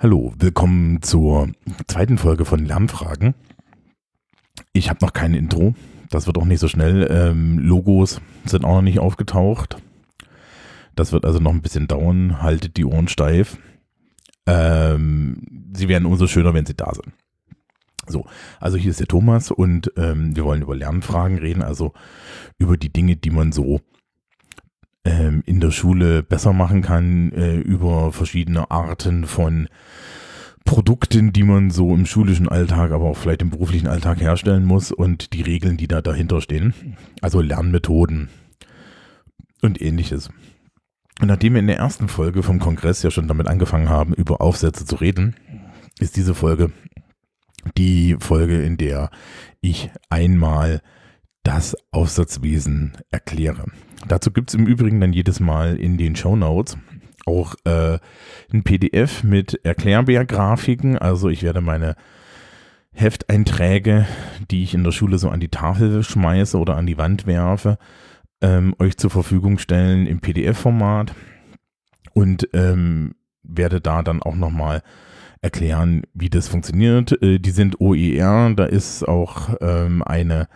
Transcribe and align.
Hallo, 0.00 0.32
willkommen 0.38 1.02
zur 1.02 1.48
zweiten 1.88 2.18
Folge 2.18 2.44
von 2.44 2.64
Lernfragen. 2.64 3.34
Ich 4.72 4.90
habe 4.90 5.04
noch 5.04 5.12
kein 5.12 5.34
Intro, 5.34 5.74
das 6.08 6.28
wird 6.28 6.38
auch 6.38 6.44
nicht 6.44 6.60
so 6.60 6.68
schnell. 6.68 7.08
Ähm, 7.10 7.58
Logos 7.58 8.20
sind 8.44 8.64
auch 8.64 8.76
noch 8.76 8.82
nicht 8.82 9.00
aufgetaucht. 9.00 9.82
Das 10.94 11.10
wird 11.10 11.24
also 11.24 11.40
noch 11.40 11.50
ein 11.50 11.62
bisschen 11.62 11.88
dauern. 11.88 12.40
Haltet 12.40 12.76
die 12.76 12.84
Ohren 12.84 13.08
steif. 13.08 13.58
Ähm, 14.46 15.72
sie 15.74 15.88
werden 15.88 16.06
umso 16.06 16.28
schöner, 16.28 16.54
wenn 16.54 16.64
sie 16.64 16.76
da 16.76 16.94
sind. 16.94 17.12
So, 18.06 18.24
also 18.60 18.76
hier 18.76 18.92
ist 18.92 19.00
der 19.00 19.08
Thomas 19.08 19.50
und 19.50 19.92
ähm, 19.96 20.36
wir 20.36 20.44
wollen 20.44 20.62
über 20.62 20.76
Lernfragen 20.76 21.38
reden, 21.38 21.62
also 21.62 21.92
über 22.56 22.76
die 22.76 22.92
Dinge, 22.92 23.16
die 23.16 23.30
man 23.30 23.50
so 23.50 23.80
ähm, 25.08 25.42
in 25.46 25.60
der 25.60 25.70
Schule 25.70 26.22
besser 26.22 26.52
machen 26.52 26.82
kann, 26.82 27.32
äh, 27.32 27.56
über 27.56 28.12
verschiedene 28.12 28.70
Arten 28.70 29.24
von 29.24 29.68
Produkten, 30.64 31.32
die 31.32 31.44
man 31.44 31.70
so 31.70 31.94
im 31.94 32.04
schulischen 32.04 32.48
Alltag, 32.48 32.92
aber 32.92 33.06
auch 33.06 33.16
vielleicht 33.16 33.40
im 33.40 33.48
beruflichen 33.48 33.86
Alltag 33.86 34.20
herstellen 34.20 34.66
muss 34.66 34.92
und 34.92 35.32
die 35.32 35.40
Regeln, 35.40 35.78
die 35.78 35.88
da 35.88 36.02
dahinter 36.02 36.42
stehen. 36.42 36.74
Also 37.22 37.40
Lernmethoden 37.40 38.28
und 39.62 39.80
ähnliches. 39.80 40.28
Und 41.20 41.28
nachdem 41.28 41.54
wir 41.54 41.60
in 41.60 41.68
der 41.68 41.78
ersten 41.78 42.08
Folge 42.08 42.42
vom 42.42 42.58
Kongress 42.58 43.02
ja 43.02 43.10
schon 43.10 43.28
damit 43.28 43.48
angefangen 43.48 43.88
haben, 43.88 44.12
über 44.12 44.42
Aufsätze 44.42 44.84
zu 44.84 44.96
reden, 44.96 45.36
ist 45.98 46.16
diese 46.16 46.34
Folge 46.34 46.70
die 47.76 48.16
Folge, 48.20 48.62
in 48.62 48.76
der 48.76 49.10
ich 49.60 49.90
einmal 50.10 50.80
das 51.48 51.74
Aufsatzwesen 51.92 52.92
erkläre. 53.10 53.64
Dazu 54.06 54.30
gibt 54.30 54.50
es 54.50 54.54
im 54.54 54.66
Übrigen 54.66 55.00
dann 55.00 55.14
jedes 55.14 55.40
Mal 55.40 55.76
in 55.76 55.96
den 55.96 56.14
Show 56.14 56.36
Notes 56.36 56.76
auch 57.24 57.54
äh, 57.64 57.98
ein 58.52 58.64
PDF 58.64 59.22
mit 59.22 59.58
Erklärbär-Grafiken. 59.64 60.98
Also 60.98 61.30
ich 61.30 61.42
werde 61.42 61.62
meine 61.62 61.96
Hefteinträge, 62.92 64.06
die 64.50 64.62
ich 64.62 64.74
in 64.74 64.84
der 64.84 64.92
Schule 64.92 65.16
so 65.16 65.30
an 65.30 65.40
die 65.40 65.48
Tafel 65.48 66.02
schmeiße 66.02 66.58
oder 66.58 66.76
an 66.76 66.84
die 66.84 66.98
Wand 66.98 67.26
werfe, 67.26 67.78
ähm, 68.42 68.74
euch 68.78 68.98
zur 68.98 69.10
Verfügung 69.10 69.56
stellen 69.56 70.06
im 70.06 70.20
PDF-Format 70.20 71.14
und 72.12 72.46
ähm, 72.52 73.14
werde 73.42 73.80
da 73.80 74.02
dann 74.02 74.22
auch 74.22 74.36
nochmal 74.36 74.82
erklären, 75.40 76.02
wie 76.14 76.30
das 76.30 76.48
funktioniert. 76.48 77.20
Äh, 77.22 77.38
die 77.38 77.50
sind 77.50 77.80
OER, 77.80 78.52
da 78.54 78.64
ist 78.64 79.06
auch 79.06 79.50
ähm, 79.60 80.02
eine 80.02 80.48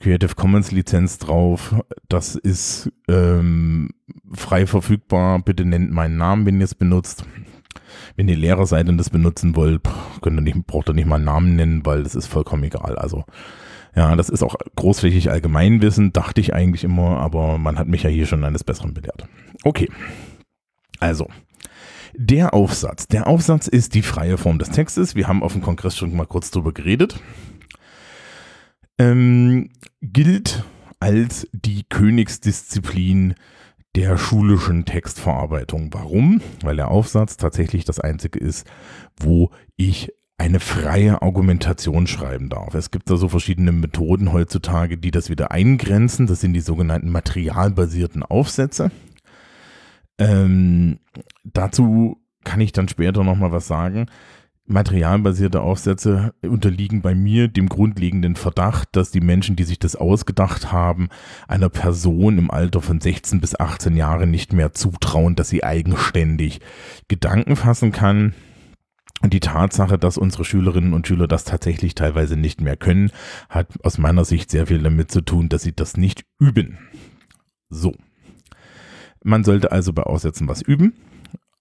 Creative 0.00 0.34
Commons 0.34 0.70
Lizenz 0.70 1.18
drauf. 1.18 1.74
Das 2.08 2.34
ist 2.34 2.90
ähm, 3.08 3.90
frei 4.32 4.66
verfügbar. 4.66 5.40
Bitte 5.40 5.64
nennt 5.64 5.90
meinen 5.90 6.16
Namen, 6.16 6.46
wenn 6.46 6.58
ihr 6.58 6.64
es 6.64 6.74
benutzt. 6.74 7.24
Wenn 8.16 8.28
ihr 8.28 8.36
Lehrer 8.36 8.66
seid 8.66 8.88
und 8.88 8.98
das 8.98 9.10
benutzen 9.10 9.54
wollt, 9.56 9.82
könnt 10.22 10.38
ihr 10.38 10.42
nicht, 10.42 10.66
braucht 10.66 10.88
ihr 10.88 10.94
nicht 10.94 11.06
mal 11.06 11.16
einen 11.16 11.24
Namen 11.24 11.56
nennen, 11.56 11.86
weil 11.86 12.02
das 12.02 12.14
ist 12.14 12.26
vollkommen 12.26 12.64
egal. 12.64 12.96
Also 12.96 13.24
ja, 13.94 14.14
das 14.14 14.28
ist 14.28 14.42
auch 14.42 14.54
großflächig 14.76 15.30
Allgemeinwissen, 15.30 16.12
dachte 16.12 16.40
ich 16.40 16.54
eigentlich 16.54 16.84
immer, 16.84 17.18
aber 17.18 17.58
man 17.58 17.78
hat 17.78 17.88
mich 17.88 18.04
ja 18.04 18.10
hier 18.10 18.26
schon 18.26 18.44
eines 18.44 18.62
Besseren 18.64 18.94
belehrt. 18.94 19.26
Okay. 19.64 19.88
Also, 21.00 21.28
der 22.14 22.54
Aufsatz. 22.54 23.06
Der 23.06 23.26
Aufsatz 23.26 23.68
ist 23.68 23.94
die 23.94 24.02
freie 24.02 24.38
Form 24.38 24.58
des 24.58 24.70
Textes. 24.70 25.14
Wir 25.14 25.28
haben 25.28 25.42
auf 25.42 25.52
dem 25.52 25.62
Kongress 25.62 25.96
schon 25.96 26.16
mal 26.16 26.26
kurz 26.26 26.50
drüber 26.50 26.72
geredet. 26.72 27.20
Ähm, 28.98 29.70
gilt 30.02 30.64
als 31.00 31.46
die 31.52 31.84
Königsdisziplin 31.88 33.34
der 33.94 34.18
schulischen 34.18 34.84
Textverarbeitung. 34.84 35.90
Warum? 35.92 36.40
Weil 36.62 36.76
der 36.76 36.90
Aufsatz 36.90 37.36
tatsächlich 37.36 37.84
das 37.84 38.00
einzige 38.00 38.38
ist, 38.38 38.66
wo 39.18 39.50
ich 39.76 40.12
eine 40.38 40.60
freie 40.60 41.20
Argumentation 41.20 42.06
schreiben 42.06 42.48
darf. 42.48 42.74
Es 42.74 42.92
gibt 42.92 43.10
da 43.10 43.16
so 43.16 43.28
verschiedene 43.28 43.72
Methoden 43.72 44.32
heutzutage, 44.32 44.96
die 44.96 45.10
das 45.10 45.30
wieder 45.30 45.50
eingrenzen. 45.50 46.28
Das 46.28 46.40
sind 46.40 46.52
die 46.52 46.60
sogenannten 46.60 47.10
materialbasierten 47.10 48.22
Aufsätze. 48.22 48.92
Ähm, 50.18 50.98
dazu 51.44 52.20
kann 52.44 52.60
ich 52.60 52.72
dann 52.72 52.88
später 52.88 53.24
nochmal 53.24 53.52
was 53.52 53.66
sagen. 53.66 54.06
Materialbasierte 54.66 55.62
Aufsätze 55.62 56.34
unterliegen 56.42 57.00
bei 57.00 57.14
mir 57.14 57.48
dem 57.48 57.70
grundlegenden 57.70 58.36
Verdacht, 58.36 58.88
dass 58.92 59.10
die 59.10 59.20
Menschen, 59.20 59.56
die 59.56 59.64
sich 59.64 59.78
das 59.78 59.96
ausgedacht 59.96 60.72
haben, 60.72 61.08
einer 61.46 61.70
Person 61.70 62.36
im 62.36 62.50
Alter 62.50 62.82
von 62.82 63.00
16 63.00 63.40
bis 63.40 63.58
18 63.58 63.96
Jahren 63.96 64.30
nicht 64.30 64.52
mehr 64.52 64.72
zutrauen, 64.72 65.36
dass 65.36 65.48
sie 65.48 65.64
eigenständig 65.64 66.60
Gedanken 67.08 67.56
fassen 67.56 67.92
kann. 67.92 68.34
Und 69.22 69.32
die 69.32 69.40
Tatsache, 69.40 69.98
dass 69.98 70.18
unsere 70.18 70.44
Schülerinnen 70.44 70.92
und 70.92 71.06
Schüler 71.08 71.26
das 71.26 71.44
tatsächlich 71.44 71.94
teilweise 71.94 72.36
nicht 72.36 72.60
mehr 72.60 72.76
können, 72.76 73.10
hat 73.48 73.68
aus 73.82 73.98
meiner 73.98 74.24
Sicht 74.24 74.50
sehr 74.50 74.66
viel 74.66 74.82
damit 74.82 75.10
zu 75.10 75.22
tun, 75.22 75.48
dass 75.48 75.62
sie 75.62 75.74
das 75.74 75.96
nicht 75.96 76.24
üben. 76.38 76.78
So. 77.68 77.94
Man 79.22 79.44
sollte 79.44 79.72
also 79.72 79.92
bei 79.92 80.02
Aussätzen 80.02 80.48
was 80.48 80.62
üben, 80.62 80.94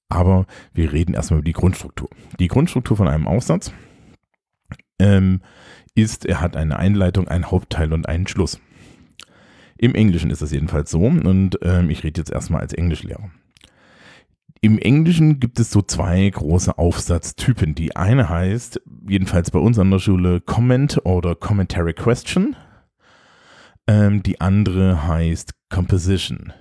aber 0.09 0.45
wir 0.73 0.93
reden 0.93 1.13
erstmal 1.13 1.39
über 1.39 1.45
die 1.45 1.53
Grundstruktur. 1.53 2.09
Die 2.39 2.47
Grundstruktur 2.47 2.97
von 2.97 3.07
einem 3.07 3.27
Aufsatz 3.27 3.71
ähm, 4.99 5.41
ist, 5.95 6.25
er 6.25 6.41
hat 6.41 6.55
eine 6.55 6.77
Einleitung, 6.77 7.27
einen 7.27 7.51
Hauptteil 7.51 7.93
und 7.93 8.07
einen 8.07 8.27
Schluss. 8.27 8.59
Im 9.77 9.95
Englischen 9.95 10.31
ist 10.31 10.41
das 10.41 10.51
jedenfalls 10.51 10.89
so 10.89 11.01
und 11.01 11.59
ähm, 11.61 11.89
ich 11.89 12.03
rede 12.03 12.19
jetzt 12.21 12.31
erstmal 12.31 12.61
als 12.61 12.73
Englischlehrer. 12.73 13.29
Im 14.61 14.79
Englischen 14.79 15.39
gibt 15.39 15.59
es 15.59 15.69
so 15.69 15.83
zwei 15.83 16.27
große 16.27 16.77
Aufsatztypen. 16.77 17.75
Die 17.75 17.95
eine 17.95 18.27
heißt, 18.27 18.81
jedenfalls 19.07 19.51
bei 19.51 19.59
uns 19.59 19.77
an 19.77 19.91
der 19.91 19.99
Schule, 19.99 20.41
Comment 20.41 20.99
oder 21.05 21.35
Commentary 21.35 21.93
Question. 21.93 22.55
Ähm, 23.87 24.23
die 24.23 24.41
andere 24.41 25.07
heißt 25.07 25.53
Composition. 25.69 26.53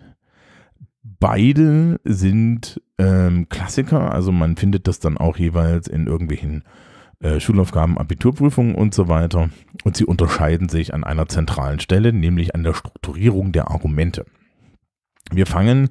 Beide 1.18 2.00
sind 2.04 2.80
ähm, 2.98 3.48
Klassiker, 3.48 4.12
also 4.12 4.32
man 4.32 4.56
findet 4.56 4.86
das 4.86 4.98
dann 4.98 5.16
auch 5.16 5.36
jeweils 5.36 5.88
in 5.88 6.06
irgendwelchen 6.06 6.64
äh, 7.20 7.40
Schulaufgaben, 7.40 7.96
Abiturprüfungen 7.98 8.74
und 8.74 8.94
so 8.94 9.08
weiter. 9.08 9.50
Und 9.84 9.96
sie 9.96 10.04
unterscheiden 10.04 10.68
sich 10.68 10.92
an 10.92 11.04
einer 11.04 11.28
zentralen 11.28 11.80
Stelle, 11.80 12.12
nämlich 12.12 12.54
an 12.54 12.62
der 12.62 12.74
Strukturierung 12.74 13.52
der 13.52 13.70
Argumente. 13.70 14.26
Wir 15.30 15.46
fangen 15.46 15.90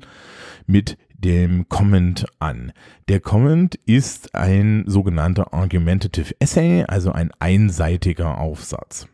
mit 0.67 0.97
dem 1.17 1.67
Comment 1.69 2.25
an. 2.39 2.71
Der 3.07 3.19
Comment 3.19 3.75
ist 3.85 4.35
ein 4.35 4.83
sogenannter 4.85 5.53
Argumentative 5.53 6.35
Essay, 6.39 6.85
also 6.87 7.11
ein 7.11 7.31
einseitiger 7.39 8.37
Aufsatz. 8.37 9.07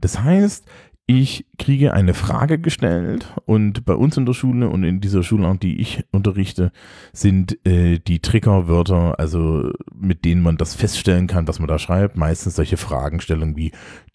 Das 0.00 0.20
heißt, 0.20 0.66
ich 1.06 1.46
kriege 1.58 1.92
eine 1.92 2.14
Frage 2.14 2.58
gestellt 2.58 3.34
und 3.44 3.84
bei 3.84 3.94
uns 3.94 4.16
in 4.16 4.24
der 4.24 4.32
Schule 4.32 4.70
und 4.70 4.84
in 4.84 5.00
dieser 5.00 5.22
Schulart, 5.22 5.62
die 5.62 5.78
ich 5.78 6.04
unterrichte, 6.12 6.72
sind 7.12 7.58
äh, 7.66 7.98
die 7.98 8.20
Triggerwörter, 8.20 9.18
also 9.18 9.70
mit 9.94 10.24
denen 10.24 10.42
man 10.42 10.56
das 10.56 10.74
feststellen 10.74 11.26
kann, 11.26 11.46
was 11.46 11.58
man 11.58 11.68
da 11.68 11.78
schreibt, 11.78 12.16
meistens 12.16 12.56
solche 12.56 12.78
Fragestellungen 12.78 13.56
wie 13.56 13.72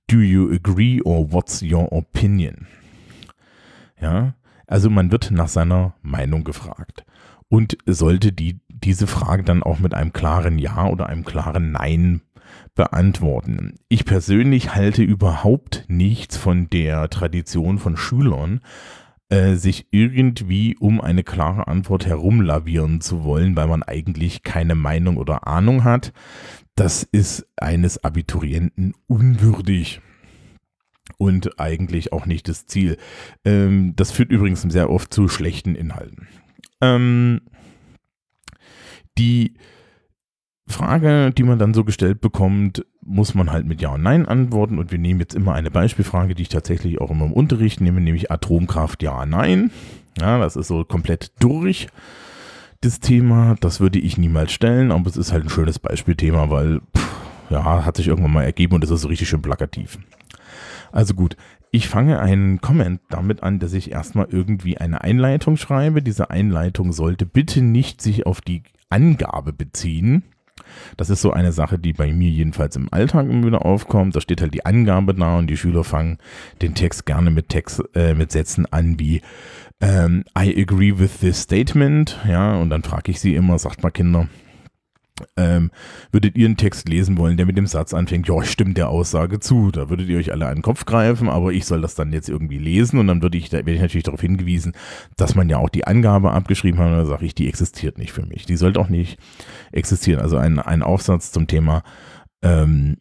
Do 0.09 0.17
you 0.17 0.51
agree 0.51 1.01
or 1.03 1.31
what's 1.31 1.61
your 1.61 1.91
opinion? 1.91 2.65
Ja, 4.01 4.33
also 4.65 4.89
man 4.89 5.11
wird 5.11 5.29
nach 5.29 5.47
seiner 5.47 5.93
Meinung 6.01 6.43
gefragt 6.43 7.05
und 7.49 7.77
sollte 7.85 8.31
die, 8.31 8.61
diese 8.67 9.05
Frage 9.05 9.43
dann 9.43 9.61
auch 9.61 9.79
mit 9.79 9.93
einem 9.93 10.13
klaren 10.13 10.57
Ja 10.57 10.87
oder 10.87 11.07
einem 11.07 11.25
klaren 11.25 11.71
Nein 11.71 12.21
beantworten. 12.75 13.75
Ich 13.89 14.05
persönlich 14.05 14.75
halte 14.75 15.03
überhaupt 15.03 15.85
nichts 15.87 16.37
von 16.37 16.69
der 16.69 17.09
Tradition 17.09 17.79
von 17.79 17.97
Schülern, 17.97 18.61
äh, 19.29 19.55
sich 19.55 19.87
irgendwie 19.91 20.75
um 20.77 21.01
eine 21.01 21.23
klare 21.23 21.67
Antwort 21.67 22.05
herumlavieren 22.05 23.01
zu 23.01 23.23
wollen, 23.23 23.55
weil 23.55 23.67
man 23.67 23.83
eigentlich 23.83 24.43
keine 24.43 24.75
Meinung 24.75 25.17
oder 25.17 25.47
Ahnung 25.47 25.83
hat. 25.83 26.13
Das 26.75 27.03
ist 27.03 27.45
eines 27.57 28.03
Abiturienten 28.03 28.93
unwürdig 29.07 30.01
und 31.17 31.59
eigentlich 31.59 32.13
auch 32.13 32.25
nicht 32.25 32.47
das 32.47 32.65
Ziel. 32.65 32.97
Ähm, 33.45 33.93
das 33.95 34.11
führt 34.11 34.31
übrigens 34.31 34.61
sehr 34.61 34.89
oft 34.89 35.13
zu 35.13 35.27
schlechten 35.27 35.75
Inhalten. 35.75 36.27
Ähm, 36.81 37.41
die 39.17 39.55
Frage, 40.69 41.31
die 41.31 41.43
man 41.43 41.59
dann 41.59 41.73
so 41.73 41.83
gestellt 41.83 42.21
bekommt, 42.21 42.85
muss 43.01 43.33
man 43.33 43.51
halt 43.51 43.65
mit 43.65 43.81
Ja 43.81 43.89
und 43.89 44.03
Nein 44.03 44.25
antworten. 44.25 44.77
Und 44.77 44.91
wir 44.91 44.99
nehmen 44.99 45.19
jetzt 45.19 45.35
immer 45.35 45.53
eine 45.53 45.71
Beispielfrage, 45.71 46.35
die 46.35 46.43
ich 46.43 46.49
tatsächlich 46.49 47.01
auch 47.01 47.11
immer 47.11 47.25
im 47.25 47.33
Unterricht 47.33 47.81
nehme, 47.81 48.01
nämlich 48.01 48.31
Atomkraft 48.31 49.03
Ja, 49.03 49.25
Nein. 49.25 49.71
Ja, 50.19 50.39
das 50.39 50.55
ist 50.55 50.67
so 50.67 50.83
komplett 50.83 51.31
durch 51.39 51.87
das 52.81 52.99
Thema. 52.99 53.55
Das 53.59 53.79
würde 53.79 53.99
ich 53.99 54.17
niemals 54.17 54.51
stellen, 54.51 54.91
aber 54.91 55.07
es 55.07 55.17
ist 55.17 55.31
halt 55.31 55.45
ein 55.45 55.49
schönes 55.49 55.79
Beispielthema, 55.79 56.49
weil, 56.49 56.81
pff, 56.95 57.09
ja, 57.49 57.85
hat 57.85 57.97
sich 57.97 58.07
irgendwann 58.07 58.33
mal 58.33 58.43
ergeben 58.43 58.75
und 58.75 58.83
es 58.83 58.89
ist 58.89 59.01
so 59.01 59.07
richtig 59.07 59.29
schön 59.29 59.41
plakativ. 59.41 59.97
Also 60.91 61.13
gut, 61.13 61.35
ich 61.71 61.87
fange 61.87 62.19
einen 62.19 62.61
Comment 62.61 62.99
damit 63.09 63.43
an, 63.43 63.59
dass 63.59 63.73
ich 63.73 63.91
erstmal 63.91 64.27
irgendwie 64.29 64.77
eine 64.77 65.01
Einleitung 65.01 65.57
schreibe. 65.57 66.01
Diese 66.01 66.31
Einleitung 66.31 66.93
sollte 66.93 67.25
bitte 67.25 67.61
nicht 67.61 68.01
sich 68.01 68.25
auf 68.25 68.41
die 68.41 68.63
Angabe 68.89 69.53
beziehen, 69.53 70.23
Das 70.97 71.09
ist 71.09 71.21
so 71.21 71.31
eine 71.31 71.51
Sache, 71.51 71.79
die 71.79 71.93
bei 71.93 72.11
mir 72.11 72.29
jedenfalls 72.29 72.75
im 72.75 72.87
Alltag 72.91 73.27
immer 73.29 73.47
wieder 73.47 73.65
aufkommt. 73.65 74.15
Da 74.15 74.21
steht 74.21 74.41
halt 74.41 74.53
die 74.53 74.65
Angabe 74.65 75.13
da 75.13 75.37
und 75.37 75.47
die 75.47 75.57
Schüler 75.57 75.83
fangen 75.83 76.17
den 76.61 76.75
Text 76.75 77.05
gerne 77.05 77.31
mit 77.31 77.49
Text, 77.49 77.81
äh, 77.95 78.13
mit 78.13 78.31
Sätzen 78.31 78.65
an 78.71 78.99
wie 78.99 79.21
ähm, 79.81 80.25
I 80.37 80.55
agree 80.61 80.97
with 80.97 81.19
this 81.19 81.41
statement. 81.41 82.19
Ja, 82.27 82.55
und 82.55 82.69
dann 82.69 82.83
frage 82.83 83.11
ich 83.11 83.19
sie 83.19 83.35
immer, 83.35 83.57
sagt 83.59 83.83
mal 83.83 83.91
Kinder, 83.91 84.27
ähm, 85.37 85.71
würdet 86.11 86.35
ihr 86.37 86.45
einen 86.45 86.57
Text 86.57 86.89
lesen 86.89 87.17
wollen, 87.17 87.37
der 87.37 87.45
mit 87.45 87.57
dem 87.57 87.67
Satz 87.67 87.93
anfängt, 87.93 88.27
ja, 88.27 88.43
stimmt 88.43 88.77
der 88.77 88.89
Aussage 88.89 89.39
zu. 89.39 89.71
Da 89.71 89.89
würdet 89.89 90.09
ihr 90.09 90.17
euch 90.17 90.31
alle 90.31 90.47
an 90.47 90.57
den 90.57 90.61
Kopf 90.61 90.85
greifen, 90.85 91.29
aber 91.29 91.51
ich 91.51 91.65
soll 91.65 91.81
das 91.81 91.95
dann 91.95 92.13
jetzt 92.13 92.29
irgendwie 92.29 92.57
lesen 92.57 92.99
und 92.99 93.07
dann 93.07 93.21
würde 93.21 93.37
ich, 93.37 93.49
da 93.49 93.57
werde 93.57 93.73
ich 93.73 93.81
natürlich 93.81 94.03
darauf 94.03 94.21
hingewiesen, 94.21 94.73
dass 95.17 95.35
man 95.35 95.49
ja 95.49 95.57
auch 95.57 95.69
die 95.69 95.85
Angabe 95.85 96.31
abgeschrieben 96.31 96.79
hat 96.79 96.87
und 96.87 96.97
dann 96.97 97.05
sage 97.07 97.25
ich, 97.25 97.35
die 97.35 97.47
existiert 97.47 97.97
nicht 97.97 98.11
für 98.11 98.25
mich. 98.25 98.45
Die 98.45 98.57
sollte 98.57 98.79
auch 98.79 98.89
nicht 98.89 99.19
existieren. 99.71 100.21
Also 100.21 100.37
ein, 100.37 100.59
ein 100.59 100.83
Aufsatz 100.83 101.31
zum 101.31 101.47
Thema 101.47 101.83
ähm, 102.41 102.97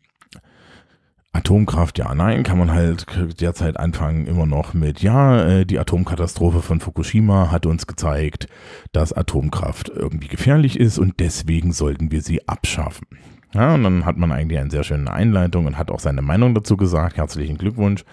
Atomkraft, 1.38 1.98
ja, 1.98 2.14
nein, 2.14 2.42
kann 2.42 2.58
man 2.58 2.72
halt 2.72 3.06
derzeit 3.40 3.78
anfangen 3.78 4.26
immer 4.26 4.44
noch 4.44 4.74
mit, 4.74 5.02
ja, 5.02 5.40
äh, 5.46 5.64
die 5.64 5.78
Atomkatastrophe 5.78 6.62
von 6.62 6.80
Fukushima 6.80 7.52
hat 7.52 7.64
uns 7.64 7.86
gezeigt, 7.86 8.48
dass 8.92 9.12
Atomkraft 9.12 9.88
irgendwie 9.88 10.26
gefährlich 10.26 10.78
ist 10.78 10.98
und 10.98 11.20
deswegen 11.20 11.72
sollten 11.72 12.10
wir 12.10 12.22
sie 12.22 12.48
abschaffen. 12.48 13.06
Ja, 13.54 13.74
und 13.74 13.84
dann 13.84 14.04
hat 14.04 14.18
man 14.18 14.32
eigentlich 14.32 14.58
eine 14.58 14.70
sehr 14.70 14.82
schöne 14.82 15.12
Einleitung 15.12 15.66
und 15.66 15.78
hat 15.78 15.90
auch 15.90 16.00
seine 16.00 16.22
Meinung 16.22 16.54
dazu 16.54 16.76
gesagt. 16.76 17.16
Herzlichen 17.16 17.56
Glückwunsch. 17.56 18.04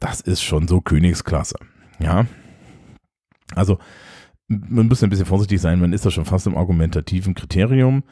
Das 0.00 0.20
ist 0.20 0.42
schon 0.42 0.66
so 0.66 0.80
Königsklasse. 0.80 1.56
Ja. 1.98 2.26
Also, 3.54 3.78
man 4.46 4.86
muss 4.86 5.02
ein 5.02 5.10
bisschen 5.10 5.26
vorsichtig 5.26 5.60
sein, 5.60 5.80
man 5.80 5.92
ist 5.92 6.06
da 6.06 6.10
schon 6.10 6.24
fast 6.24 6.46
im 6.46 6.56
argumentativen 6.56 7.34
Kriterium, 7.34 8.04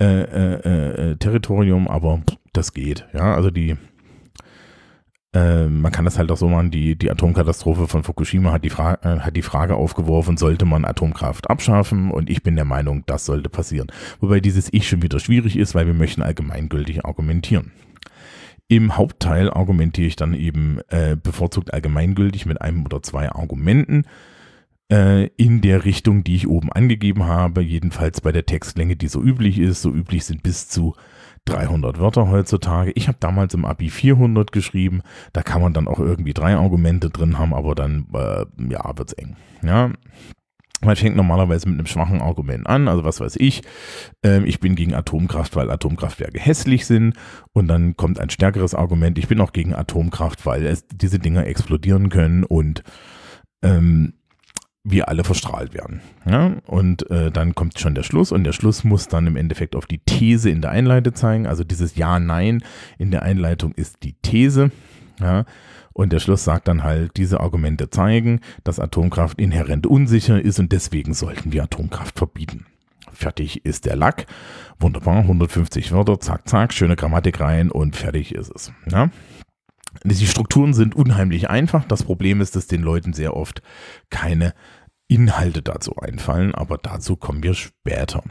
äh, 0.00 0.22
äh, 0.22 1.10
äh, 1.12 1.16
Territorium, 1.16 1.88
aber 1.88 2.20
das 2.52 2.74
geht. 2.74 3.06
Ja, 3.14 3.34
also 3.34 3.50
die, 3.50 3.76
äh, 5.32 5.66
man 5.66 5.92
kann 5.92 6.04
das 6.04 6.18
halt 6.18 6.30
auch 6.32 6.36
so 6.36 6.48
machen, 6.48 6.70
die, 6.70 6.96
die 6.96 7.10
Atomkatastrophe 7.10 7.86
von 7.86 8.02
Fukushima 8.02 8.52
hat 8.52 8.64
die, 8.64 8.70
Fra 8.70 8.94
äh, 9.02 9.20
hat 9.20 9.36
die 9.36 9.42
Frage 9.42 9.76
aufgeworfen, 9.76 10.36
sollte 10.36 10.64
man 10.64 10.84
Atomkraft 10.84 11.48
abschaffen? 11.48 12.10
Und 12.10 12.28
ich 12.28 12.42
bin 12.42 12.56
der 12.56 12.64
Meinung, 12.64 13.04
das 13.06 13.26
sollte 13.26 13.48
passieren. 13.48 13.88
Wobei 14.20 14.40
dieses 14.40 14.72
Ich 14.72 14.88
schon 14.88 15.02
wieder 15.02 15.20
schwierig 15.20 15.56
ist, 15.56 15.74
weil 15.74 15.86
wir 15.86 15.94
möchten 15.94 16.22
allgemeingültig 16.22 17.04
argumentieren. 17.04 17.72
Im 18.66 18.96
Hauptteil 18.96 19.50
argumentiere 19.50 20.08
ich 20.08 20.16
dann 20.16 20.34
eben 20.34 20.80
äh, 20.88 21.16
bevorzugt 21.20 21.74
allgemeingültig 21.74 22.46
mit 22.46 22.60
einem 22.60 22.84
oder 22.84 23.02
zwei 23.02 23.30
Argumenten 23.30 24.04
äh, 24.90 25.26
in 25.36 25.60
der 25.60 25.84
Richtung, 25.84 26.24
die 26.24 26.36
ich 26.36 26.48
oben 26.48 26.72
angegeben 26.72 27.24
habe, 27.26 27.62
jedenfalls 27.62 28.20
bei 28.20 28.32
der 28.32 28.46
Textlänge, 28.46 28.96
die 28.96 29.08
so 29.08 29.22
üblich 29.22 29.58
ist. 29.58 29.82
So 29.82 29.92
üblich 29.92 30.24
sind 30.24 30.42
bis 30.42 30.68
zu 30.68 30.94
300 31.46 31.98
Wörter 31.98 32.28
heutzutage. 32.28 32.92
Ich 32.92 33.08
habe 33.08 33.18
damals 33.20 33.54
im 33.54 33.64
Abi 33.64 33.90
400 33.90 34.52
geschrieben. 34.52 35.02
Da 35.32 35.42
kann 35.42 35.60
man 35.62 35.72
dann 35.72 35.88
auch 35.88 35.98
irgendwie 35.98 36.34
drei 36.34 36.54
Argumente 36.54 37.10
drin 37.10 37.38
haben, 37.38 37.54
aber 37.54 37.74
dann, 37.74 38.06
äh, 38.14 38.44
ja, 38.70 38.96
wird's 38.96 39.12
eng. 39.14 39.36
Ja. 39.62 39.90
Man 40.82 40.96
fängt 40.96 41.14
normalerweise 41.14 41.68
mit 41.68 41.78
einem 41.78 41.86
schwachen 41.86 42.22
Argument 42.22 42.66
an, 42.66 42.88
also 42.88 43.04
was 43.04 43.20
weiß 43.20 43.36
ich, 43.36 43.62
äh, 44.24 44.42
ich 44.44 44.60
bin 44.60 44.76
gegen 44.76 44.94
Atomkraft, 44.94 45.54
weil 45.54 45.70
Atomkraftwerke 45.70 46.40
hässlich 46.40 46.86
sind 46.86 47.16
und 47.52 47.68
dann 47.68 47.98
kommt 47.98 48.18
ein 48.18 48.30
stärkeres 48.30 48.74
Argument, 48.74 49.18
ich 49.18 49.28
bin 49.28 49.42
auch 49.42 49.52
gegen 49.52 49.74
Atomkraft, 49.74 50.46
weil 50.46 50.64
es, 50.64 50.86
diese 50.88 51.18
Dinger 51.18 51.46
explodieren 51.46 52.08
können 52.08 52.44
und 52.44 52.82
ähm, 53.62 54.14
wir 54.82 55.08
alle 55.08 55.24
verstrahlt 55.24 55.74
werden. 55.74 56.00
Ja? 56.24 56.56
Und 56.66 57.10
äh, 57.10 57.30
dann 57.30 57.54
kommt 57.54 57.78
schon 57.78 57.94
der 57.94 58.02
Schluss 58.02 58.32
und 58.32 58.44
der 58.44 58.52
Schluss 58.52 58.84
muss 58.84 59.08
dann 59.08 59.26
im 59.26 59.36
Endeffekt 59.36 59.76
auf 59.76 59.86
die 59.86 59.98
These 59.98 60.50
in 60.50 60.62
der 60.62 60.70
Einleitung 60.70 61.14
zeigen. 61.14 61.46
Also 61.46 61.64
dieses 61.64 61.96
Ja, 61.96 62.18
Nein 62.18 62.62
in 62.98 63.10
der 63.10 63.22
Einleitung 63.22 63.72
ist 63.72 64.02
die 64.02 64.14
These. 64.22 64.70
Ja? 65.20 65.44
Und 65.92 66.12
der 66.12 66.20
Schluss 66.20 66.44
sagt 66.44 66.68
dann 66.68 66.82
halt, 66.82 67.16
diese 67.16 67.40
Argumente 67.40 67.90
zeigen, 67.90 68.40
dass 68.64 68.80
Atomkraft 68.80 69.38
inhärent 69.38 69.86
unsicher 69.86 70.40
ist 70.40 70.58
und 70.58 70.72
deswegen 70.72 71.14
sollten 71.14 71.52
wir 71.52 71.64
Atomkraft 71.64 72.16
verbieten. 72.16 72.64
Fertig 73.12 73.66
ist 73.66 73.84
der 73.84 73.96
Lack. 73.96 74.26
Wunderbar, 74.78 75.18
150 75.18 75.92
Wörter, 75.92 76.20
zack, 76.20 76.48
zack, 76.48 76.72
schöne 76.72 76.96
Grammatik 76.96 77.40
rein 77.40 77.70
und 77.70 77.96
fertig 77.96 78.34
ist 78.34 78.50
es. 78.54 78.72
Ja? 78.90 79.10
Die 80.04 80.26
Strukturen 80.26 80.72
sind 80.74 80.94
unheimlich 80.94 81.50
einfach. 81.50 81.84
Das 81.84 82.04
Problem 82.04 82.40
ist, 82.40 82.56
dass 82.56 82.66
den 82.66 82.82
Leuten 82.82 83.12
sehr 83.12 83.36
oft 83.36 83.62
keine 84.10 84.54
Inhalte 85.08 85.62
dazu 85.62 85.96
einfallen, 85.96 86.54
aber 86.54 86.78
dazu 86.78 87.16
kommen 87.16 87.42
wir 87.42 87.54
später. 87.54 88.22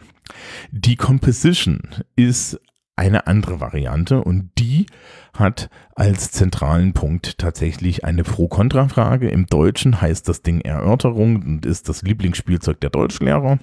Die 0.71 0.95
Composition 0.95 1.81
ist 2.15 2.59
eine 2.95 3.27
andere 3.27 3.59
Variante 3.61 4.21
und 4.21 4.51
die 4.57 4.85
hat 5.33 5.69
als 5.95 6.31
zentralen 6.31 6.93
Punkt 6.93 7.37
tatsächlich 7.37 8.03
eine 8.03 8.23
Pro-Kontra-Frage. 8.23 9.29
Im 9.29 9.45
Deutschen 9.45 10.01
heißt 10.01 10.27
das 10.27 10.41
Ding 10.41 10.61
Erörterung 10.61 11.37
und 11.37 11.65
ist 11.65 11.87
das 11.87 12.01
Lieblingsspielzeug 12.01 12.79
der 12.81 12.89
Deutschlehrer. 12.89 13.59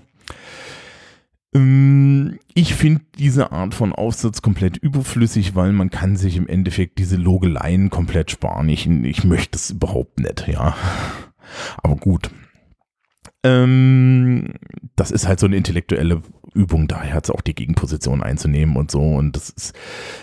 Ich 2.55 2.75
finde 2.75 3.03
diese 3.19 3.53
Art 3.53 3.75
von 3.75 3.93
Aufsatz 3.93 4.43
komplett 4.43 4.77
überflüssig, 4.77 5.55
weil 5.55 5.73
man 5.73 5.91
kann 5.91 6.17
sich 6.17 6.37
im 6.37 6.49
Endeffekt 6.49 6.99
diese 6.99 7.17
Logeleien 7.17 7.91
komplett 7.91 8.31
sparen. 8.31 8.69
Ich, 8.69 8.87
ich 8.89 9.25
möchte 9.25 9.57
es 9.57 9.71
überhaupt 9.71 10.19
nicht, 10.19 10.49
ja. 10.49 10.77
Aber 11.83 11.97
gut. 11.97 12.31
Ähm, 13.45 14.55
das 14.97 15.11
ist 15.11 15.29
halt 15.29 15.39
so 15.39 15.47
eine 15.47 15.57
intellektuelle 15.57 16.23
Übung, 16.55 16.89
daher 16.89 17.15
hat 17.15 17.25
es 17.25 17.31
auch 17.31 17.43
die 17.43 17.55
Gegenposition 17.55 18.23
einzunehmen 18.23 18.77
und 18.77 18.91
so. 18.91 19.01
Und 19.01 19.37
das 19.37 19.51
ist, 19.51 19.75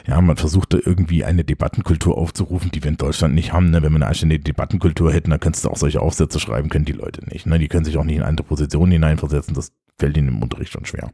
ja, 0.08 0.20
man 0.20 0.36
versucht 0.36 0.74
da 0.74 0.80
irgendwie 0.84 1.24
eine 1.24 1.44
Debattenkultur 1.44 2.18
aufzurufen, 2.18 2.72
die 2.72 2.84
wir 2.84 2.90
in 2.90 2.98
Deutschland 2.98 3.36
nicht 3.36 3.54
haben. 3.54 3.70
Ne? 3.70 3.82
Wenn 3.82 3.92
wir 3.92 3.98
eine 3.98 4.08
anständige 4.08 4.44
Debattenkultur 4.44 5.14
hätten, 5.14 5.30
dann 5.30 5.40
könntest 5.40 5.64
du 5.64 5.70
auch 5.70 5.78
solche 5.78 6.02
Aufsätze 6.02 6.40
schreiben, 6.40 6.70
können 6.70 6.86
die 6.86 6.92
Leute 6.92 7.24
nicht. 7.30 7.46
Ne? 7.46 7.60
Die 7.60 7.68
können 7.68 7.86
sich 7.86 7.98
auch 7.98 8.04
nicht 8.04 8.18
in 8.18 8.24
andere 8.24 8.48
Positionen 8.48 8.92
hineinversetzen. 8.92 9.54
Das 9.54 9.72
fällt 9.98 10.18
ihnen 10.18 10.30
im 10.30 10.42
Unterricht 10.42 10.72
schon 10.72 10.86
schwer. 10.86 11.12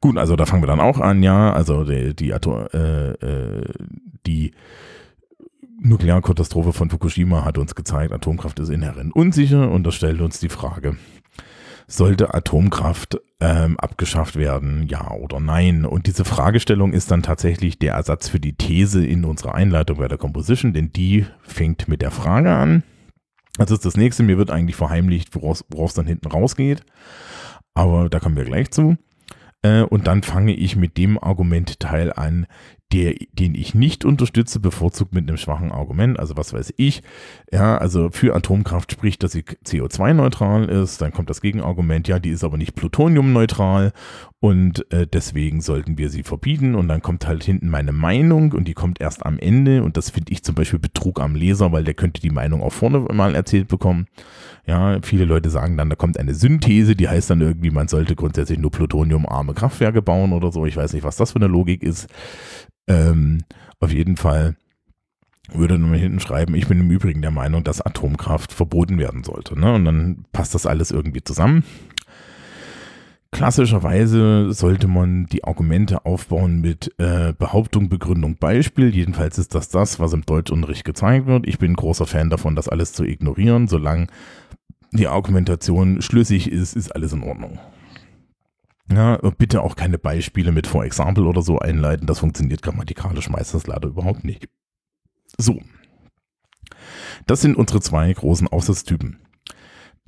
Gut, 0.00 0.18
also 0.18 0.36
da 0.36 0.46
fangen 0.46 0.62
wir 0.62 0.68
dann 0.68 0.80
auch 0.80 0.98
an, 0.98 1.22
ja. 1.22 1.52
Also 1.52 1.84
die, 1.84 2.14
die, 2.14 2.30
äh, 2.30 3.10
äh, 3.10 3.64
die 4.26 4.52
Nuklearkatastrophe 5.80 6.72
von 6.72 6.90
Fukushima 6.90 7.44
hat 7.44 7.58
uns 7.58 7.74
gezeigt, 7.74 8.12
Atomkraft 8.12 8.58
ist 8.60 8.70
inhärent 8.70 9.14
unsicher 9.14 9.70
und 9.70 9.84
das 9.84 9.94
stellt 9.94 10.20
uns 10.20 10.40
die 10.40 10.48
Frage, 10.48 10.96
sollte 11.86 12.34
Atomkraft 12.34 13.20
ähm, 13.40 13.78
abgeschafft 13.78 14.36
werden, 14.36 14.86
ja 14.88 15.10
oder 15.10 15.38
nein? 15.38 15.84
Und 15.84 16.06
diese 16.06 16.24
Fragestellung 16.24 16.92
ist 16.92 17.10
dann 17.10 17.22
tatsächlich 17.22 17.78
der 17.78 17.94
Ersatz 17.94 18.28
für 18.28 18.40
die 18.40 18.54
These 18.54 19.06
in 19.06 19.24
unserer 19.24 19.54
Einleitung 19.54 19.98
bei 19.98 20.08
der 20.08 20.18
Composition, 20.18 20.72
denn 20.72 20.92
die 20.92 21.26
fängt 21.42 21.88
mit 21.88 22.02
der 22.02 22.10
Frage 22.10 22.54
an. 22.54 22.82
Das 23.58 23.70
ist 23.70 23.84
das 23.84 23.96
nächste, 23.96 24.22
mir 24.22 24.38
wird 24.38 24.50
eigentlich 24.50 24.76
verheimlicht, 24.76 25.34
woraus 25.34 25.64
es 25.70 25.94
dann 25.94 26.06
hinten 26.06 26.28
rausgeht. 26.28 26.84
Aber 27.76 28.08
da 28.08 28.18
kommen 28.20 28.36
wir 28.36 28.44
gleich 28.44 28.70
zu. 28.70 28.96
Äh, 29.62 29.82
und 29.82 30.06
dann 30.06 30.22
fange 30.22 30.54
ich 30.54 30.76
mit 30.76 30.96
dem 30.96 31.22
Argumentteil 31.22 32.10
an, 32.12 32.46
der, 32.96 33.14
den 33.32 33.54
ich 33.54 33.74
nicht 33.74 34.06
unterstütze, 34.06 34.58
bevorzugt 34.58 35.14
mit 35.14 35.28
einem 35.28 35.36
schwachen 35.36 35.70
Argument. 35.70 36.18
Also 36.18 36.36
was 36.38 36.54
weiß 36.54 36.72
ich. 36.78 37.02
Ja, 37.52 37.76
also 37.76 38.08
für 38.10 38.34
Atomkraft 38.34 38.90
spricht, 38.90 39.22
dass 39.22 39.32
sie 39.32 39.42
CO2-neutral 39.42 40.70
ist. 40.70 41.02
Dann 41.02 41.12
kommt 41.12 41.28
das 41.28 41.42
Gegenargument, 41.42 42.08
ja, 42.08 42.18
die 42.18 42.30
ist 42.30 42.42
aber 42.42 42.56
nicht 42.56 42.74
plutoniumneutral 42.74 43.92
und 44.40 44.90
äh, 44.92 45.06
deswegen 45.06 45.60
sollten 45.60 45.98
wir 45.98 46.08
sie 46.08 46.22
verbieten. 46.22 46.74
Und 46.74 46.88
dann 46.88 47.02
kommt 47.02 47.26
halt 47.26 47.44
hinten 47.44 47.68
meine 47.68 47.92
Meinung 47.92 48.52
und 48.52 48.66
die 48.66 48.74
kommt 48.74 48.98
erst 48.98 49.26
am 49.26 49.38
Ende. 49.38 49.82
Und 49.82 49.98
das 49.98 50.08
finde 50.08 50.32
ich 50.32 50.42
zum 50.42 50.54
Beispiel 50.54 50.78
Betrug 50.78 51.20
am 51.20 51.34
Leser, 51.34 51.72
weil 51.72 51.84
der 51.84 51.94
könnte 51.94 52.22
die 52.22 52.30
Meinung 52.30 52.62
auch 52.62 52.72
vorne 52.72 53.00
mal 53.00 53.34
erzählt 53.34 53.68
bekommen. 53.68 54.06
Ja, 54.66 54.98
viele 55.02 55.26
Leute 55.26 55.50
sagen 55.50 55.76
dann, 55.76 55.90
da 55.90 55.96
kommt 55.96 56.18
eine 56.18 56.34
Synthese, 56.34 56.96
die 56.96 57.08
heißt 57.08 57.28
dann 57.28 57.40
irgendwie, 57.40 57.70
man 57.70 57.88
sollte 57.88 58.16
grundsätzlich 58.16 58.58
nur 58.58 58.70
plutoniumarme 58.70 59.52
Kraftwerke 59.52 60.00
bauen 60.00 60.32
oder 60.32 60.50
so. 60.50 60.64
Ich 60.64 60.76
weiß 60.76 60.94
nicht, 60.94 61.04
was 61.04 61.16
das 61.16 61.32
für 61.32 61.36
eine 61.36 61.46
Logik 61.46 61.82
ist. 61.82 62.08
Ähm, 62.86 63.42
auf 63.80 63.92
jeden 63.92 64.16
Fall 64.16 64.56
würde 65.52 65.78
man 65.78 65.94
hinten 65.94 66.20
schreiben, 66.20 66.54
ich 66.54 66.66
bin 66.66 66.80
im 66.80 66.90
Übrigen 66.90 67.22
der 67.22 67.30
Meinung, 67.30 67.62
dass 67.62 67.80
Atomkraft 67.80 68.52
verboten 68.52 68.98
werden 68.98 69.22
sollte. 69.22 69.58
Ne? 69.58 69.74
Und 69.74 69.84
dann 69.84 70.24
passt 70.32 70.54
das 70.54 70.66
alles 70.66 70.90
irgendwie 70.90 71.22
zusammen. 71.22 71.64
Klassischerweise 73.32 74.52
sollte 74.52 74.88
man 74.88 75.26
die 75.26 75.44
Argumente 75.44 76.06
aufbauen 76.06 76.60
mit 76.60 76.94
äh, 76.98 77.34
Behauptung, 77.38 77.88
Begründung, 77.88 78.36
Beispiel. 78.36 78.94
Jedenfalls 78.94 79.38
ist 79.38 79.54
das 79.54 79.68
das, 79.68 80.00
was 80.00 80.14
im 80.14 80.24
Deutschunterricht 80.24 80.84
gezeigt 80.84 81.26
wird. 81.26 81.46
Ich 81.46 81.58
bin 81.58 81.74
großer 81.74 82.06
Fan 82.06 82.30
davon, 82.30 82.56
das 82.56 82.68
alles 82.68 82.92
zu 82.92 83.04
ignorieren. 83.04 83.68
Solange 83.68 84.06
die 84.92 85.06
Argumentation 85.06 86.00
schlüssig 86.00 86.50
ist, 86.50 86.74
ist 86.74 86.94
alles 86.94 87.12
in 87.12 87.24
Ordnung. 87.24 87.58
Ja, 88.92 89.16
bitte 89.36 89.62
auch 89.62 89.74
keine 89.74 89.98
Beispiele 89.98 90.52
mit 90.52 90.66
For 90.66 90.84
Example 90.84 91.24
oder 91.24 91.42
so 91.42 91.58
einleiten. 91.58 92.06
Das 92.06 92.20
funktioniert 92.20 92.62
grammatikalisch 92.62 93.28
meistens 93.28 93.66
leider 93.66 93.88
überhaupt 93.88 94.24
nicht. 94.24 94.48
So. 95.38 95.60
Das 97.26 97.40
sind 97.40 97.56
unsere 97.56 97.80
zwei 97.80 98.12
großen 98.12 98.46
Aufsatztypen. 98.46 99.18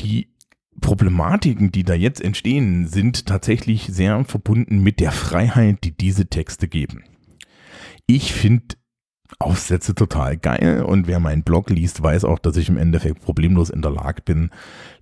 Die 0.00 0.32
Problematiken, 0.80 1.72
die 1.72 1.82
da 1.82 1.94
jetzt 1.94 2.20
entstehen, 2.20 2.86
sind 2.86 3.26
tatsächlich 3.26 3.88
sehr 3.90 4.24
verbunden 4.24 4.78
mit 4.78 5.00
der 5.00 5.10
Freiheit, 5.10 5.82
die 5.82 5.96
diese 5.96 6.26
Texte 6.26 6.68
geben. 6.68 7.02
Ich 8.06 8.32
finde 8.32 8.76
Aufsätze 9.38 9.94
total 9.94 10.36
geil 10.36 10.82
und 10.82 11.06
wer 11.06 11.20
meinen 11.20 11.42
Blog 11.42 11.70
liest, 11.70 12.02
weiß 12.02 12.24
auch, 12.24 12.38
dass 12.38 12.56
ich 12.56 12.68
im 12.68 12.76
Endeffekt 12.78 13.20
problemlos 13.20 13.70
in 13.70 13.82
der 13.82 13.90
Lage 13.90 14.22
bin, 14.22 14.50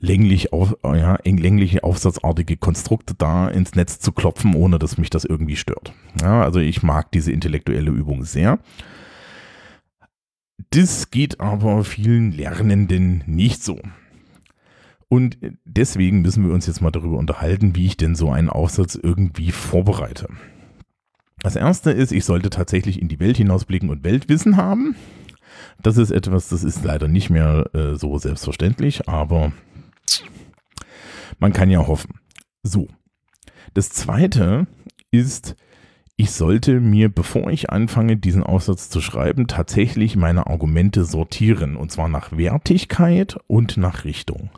länglich 0.00 0.52
auf, 0.52 0.76
ja, 0.84 1.18
längliche 1.24 1.84
aufsatzartige 1.84 2.56
Konstrukte 2.56 3.14
da 3.14 3.48
ins 3.48 3.74
Netz 3.74 4.00
zu 4.00 4.12
klopfen, 4.12 4.54
ohne 4.54 4.78
dass 4.78 4.98
mich 4.98 5.10
das 5.10 5.24
irgendwie 5.24 5.56
stört. 5.56 5.92
Ja, 6.20 6.42
also 6.42 6.58
ich 6.58 6.82
mag 6.82 7.12
diese 7.12 7.32
intellektuelle 7.32 7.90
Übung 7.90 8.24
sehr. 8.24 8.58
Das 10.70 11.10
geht 11.10 11.40
aber 11.40 11.84
vielen 11.84 12.32
Lernenden 12.32 13.22
nicht 13.26 13.62
so. 13.62 13.80
Und 15.08 15.38
deswegen 15.64 16.22
müssen 16.22 16.44
wir 16.44 16.52
uns 16.52 16.66
jetzt 16.66 16.80
mal 16.80 16.90
darüber 16.90 17.18
unterhalten, 17.18 17.76
wie 17.76 17.86
ich 17.86 17.96
denn 17.96 18.16
so 18.16 18.30
einen 18.30 18.50
Aufsatz 18.50 18.98
irgendwie 19.00 19.52
vorbereite. 19.52 20.28
Das 21.42 21.56
erste 21.56 21.90
ist, 21.90 22.12
ich 22.12 22.24
sollte 22.24 22.50
tatsächlich 22.50 23.00
in 23.00 23.08
die 23.08 23.20
Welt 23.20 23.36
hinausblicken 23.36 23.90
und 23.90 24.04
Weltwissen 24.04 24.56
haben. 24.56 24.96
Das 25.82 25.96
ist 25.96 26.10
etwas, 26.10 26.48
das 26.48 26.64
ist 26.64 26.84
leider 26.84 27.08
nicht 27.08 27.30
mehr 27.30 27.70
äh, 27.74 27.94
so 27.94 28.18
selbstverständlich, 28.18 29.08
aber 29.08 29.52
man 31.38 31.52
kann 31.52 31.70
ja 31.70 31.86
hoffen. 31.86 32.20
So. 32.62 32.88
Das 33.74 33.90
zweite 33.90 34.66
ist, 35.10 35.54
ich 36.16 36.30
sollte 36.30 36.80
mir, 36.80 37.10
bevor 37.10 37.50
ich 37.50 37.70
anfange, 37.70 38.16
diesen 38.16 38.42
Aufsatz 38.42 38.88
zu 38.88 39.02
schreiben, 39.02 39.48
tatsächlich 39.48 40.16
meine 40.16 40.46
Argumente 40.46 41.04
sortieren. 41.04 41.76
Und 41.76 41.92
zwar 41.92 42.08
nach 42.08 42.36
Wertigkeit 42.36 43.36
und 43.46 43.76
nach 43.76 44.04
Richtung. 44.04 44.50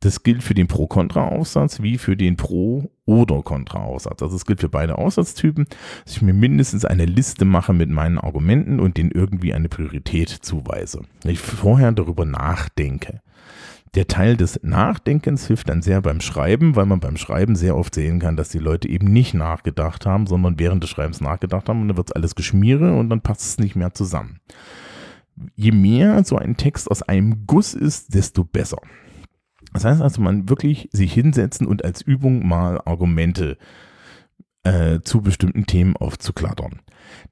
Das 0.00 0.22
gilt 0.22 0.42
für 0.42 0.54
den 0.54 0.66
Pro-Kontra-Aufsatz 0.66 1.80
wie 1.82 1.98
für 1.98 2.16
den 2.16 2.36
Pro- 2.36 2.90
oder 3.06 3.42
Kontra-Aufsatz. 3.42 4.22
Also 4.22 4.36
es 4.36 4.44
gilt 4.44 4.60
für 4.60 4.68
beide 4.68 4.98
Aufsatztypen, 4.98 5.66
dass 6.04 6.16
ich 6.16 6.22
mir 6.22 6.34
mindestens 6.34 6.84
eine 6.84 7.06
Liste 7.06 7.44
mache 7.44 7.72
mit 7.72 7.88
meinen 7.88 8.18
Argumenten 8.18 8.80
und 8.80 8.96
denen 8.96 9.10
irgendwie 9.10 9.54
eine 9.54 9.68
Priorität 9.68 10.28
zuweise. 10.28 11.02
Ich 11.24 11.38
vorher 11.38 11.92
darüber 11.92 12.24
nachdenke. 12.24 13.20
Der 13.94 14.08
Teil 14.08 14.36
des 14.36 14.60
Nachdenkens 14.62 15.46
hilft 15.46 15.70
dann 15.70 15.80
sehr 15.80 16.02
beim 16.02 16.20
Schreiben, 16.20 16.76
weil 16.76 16.84
man 16.84 17.00
beim 17.00 17.16
Schreiben 17.16 17.56
sehr 17.56 17.76
oft 17.76 17.94
sehen 17.94 18.18
kann, 18.18 18.36
dass 18.36 18.50
die 18.50 18.58
Leute 18.58 18.88
eben 18.88 19.10
nicht 19.10 19.32
nachgedacht 19.32 20.04
haben, 20.04 20.26
sondern 20.26 20.58
während 20.58 20.82
des 20.82 20.90
Schreibens 20.90 21.22
nachgedacht 21.22 21.70
haben 21.70 21.80
und 21.80 21.88
dann 21.88 21.96
wird 21.96 22.14
alles 22.14 22.34
geschmiere 22.34 22.94
und 22.94 23.08
dann 23.08 23.22
passt 23.22 23.40
es 23.40 23.58
nicht 23.58 23.74
mehr 23.74 23.94
zusammen. 23.94 24.40
Je 25.54 25.72
mehr 25.72 26.22
so 26.24 26.36
ein 26.36 26.58
Text 26.58 26.90
aus 26.90 27.02
einem 27.02 27.46
Guss 27.46 27.72
ist, 27.72 28.14
desto 28.14 28.44
besser. 28.44 28.78
Das 29.76 29.84
heißt 29.84 30.00
also, 30.00 30.22
man 30.22 30.48
wirklich 30.48 30.88
sich 30.90 31.12
hinsetzen 31.12 31.66
und 31.66 31.84
als 31.84 32.00
Übung 32.00 32.48
mal 32.48 32.80
Argumente 32.86 33.58
äh, 34.64 35.00
zu 35.02 35.20
bestimmten 35.20 35.66
Themen 35.66 35.98
aufzuklattern. 35.98 36.80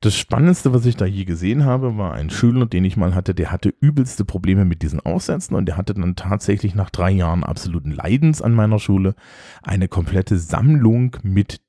Das 0.01 0.15
Spannendste, 0.15 0.75
was 0.75 0.85
ich 0.85 0.95
da 0.95 1.07
je 1.07 1.25
gesehen 1.25 1.65
habe, 1.65 1.97
war 1.97 2.13
ein 2.13 2.29
Schüler, 2.29 2.67
den 2.67 2.85
ich 2.85 2.99
mal 2.99 3.15
hatte, 3.15 3.35
der 3.35 3.51
hatte 3.51 3.73
übelste 3.81 4.27
Probleme 4.27 4.67
mit 4.67 4.83
diesen 4.83 5.01
Aufsätzen 5.01 5.57
und 5.57 5.65
der 5.65 5.79
hatte 5.79 5.95
dann 5.95 6.17
tatsächlich 6.17 6.75
nach 6.75 6.91
drei 6.91 7.13
Jahren 7.13 7.45
absoluten 7.45 7.93
Leidens 7.93 8.43
an 8.43 8.53
meiner 8.53 8.79
Schule 8.79 9.15
eine 9.63 9.89
komplette 9.89 10.39
Sammlung 10.39 11.17
mit 11.23 11.63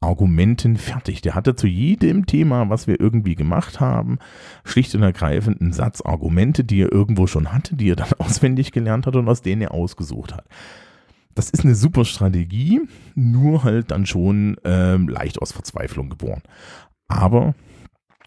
Argumenten 0.00 0.76
fertig. 0.76 1.20
Der 1.20 1.34
hatte 1.34 1.54
zu 1.54 1.66
jedem 1.66 2.24
Thema, 2.24 2.70
was 2.70 2.86
wir 2.86 2.98
irgendwie 2.98 3.34
gemacht 3.34 3.80
haben, 3.80 4.18
schlicht 4.64 4.94
und 4.94 5.02
ergreifend 5.02 5.60
einen 5.60 5.72
Satz 5.72 6.00
Argumente, 6.00 6.64
die 6.64 6.82
er 6.82 6.92
irgendwo 6.92 7.26
schon 7.26 7.52
hatte, 7.52 7.76
die 7.76 7.90
er 7.90 7.96
dann 7.96 8.12
auswendig 8.18 8.72
gelernt 8.72 9.06
hat 9.06 9.16
und 9.16 9.28
aus 9.28 9.42
denen 9.42 9.62
er 9.62 9.72
ausgesucht 9.72 10.34
hat. 10.34 10.46
Das 11.34 11.50
ist 11.50 11.64
eine 11.64 11.74
super 11.74 12.04
Strategie, 12.04 12.80
nur 13.14 13.62
halt 13.62 13.90
dann 13.90 14.04
schon 14.06 14.56
ähm, 14.64 15.08
leicht 15.08 15.40
aus 15.40 15.52
Verzweiflung 15.52 16.08
geboren. 16.08 16.42
Aber 17.06 17.54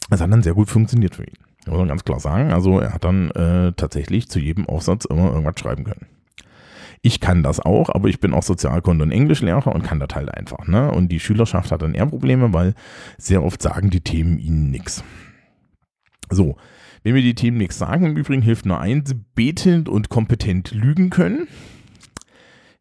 es 0.10 0.22
hat 0.22 0.32
dann 0.32 0.44
sehr 0.44 0.54
gut 0.54 0.70
funktioniert 0.70 1.16
für 1.16 1.24
ihn. 1.24 1.38
Muss 1.66 1.78
man 1.78 1.88
ganz 1.88 2.04
klar 2.04 2.20
sagen. 2.20 2.54
Also 2.54 2.80
er 2.80 2.94
hat 2.94 3.04
dann 3.04 3.32
äh, 3.32 3.74
tatsächlich 3.74 4.30
zu 4.30 4.40
jedem 4.40 4.68
Aufsatz 4.68 5.06
immer 5.06 5.32
irgendwas 5.32 5.60
schreiben 5.60 5.84
können 5.84 6.08
ich 7.06 7.20
kann 7.20 7.44
das 7.44 7.60
auch, 7.60 7.90
aber 7.90 8.08
ich 8.08 8.22
bin 8.22 8.34
auch 8.34 8.44
Sozialkunde 8.44 9.04
und 9.04 9.12
Englischlehrer 9.12 9.76
und 9.76 9.84
kann 9.84 10.00
das 10.00 10.16
halt 10.16 10.34
einfach. 10.34 10.68
Ne? 10.68 10.90
Und 10.90 11.10
die 11.10 11.20
Schülerschaft 11.20 11.72
hat 11.72 11.82
dann 11.82 11.94
eher 11.94 12.06
Probleme, 12.06 12.54
weil 12.54 12.74
sehr 13.18 13.44
oft 13.44 13.62
sagen 13.62 13.90
die 13.90 14.00
Themen 14.00 14.40
ihnen 14.40 14.72
nichts. 14.72 15.04
So, 16.30 16.56
wenn 17.04 17.14
mir 17.14 17.22
die 17.22 17.36
Themen 17.36 17.58
nichts 17.58 17.78
sagen, 17.78 18.06
im 18.06 18.16
Übrigen 18.16 18.42
hilft 18.42 18.66
nur 18.66 18.80
eins, 18.80 19.14
betend 19.36 19.90
und 19.90 20.08
kompetent 20.08 20.72
lügen 20.72 21.10
können. 21.10 21.50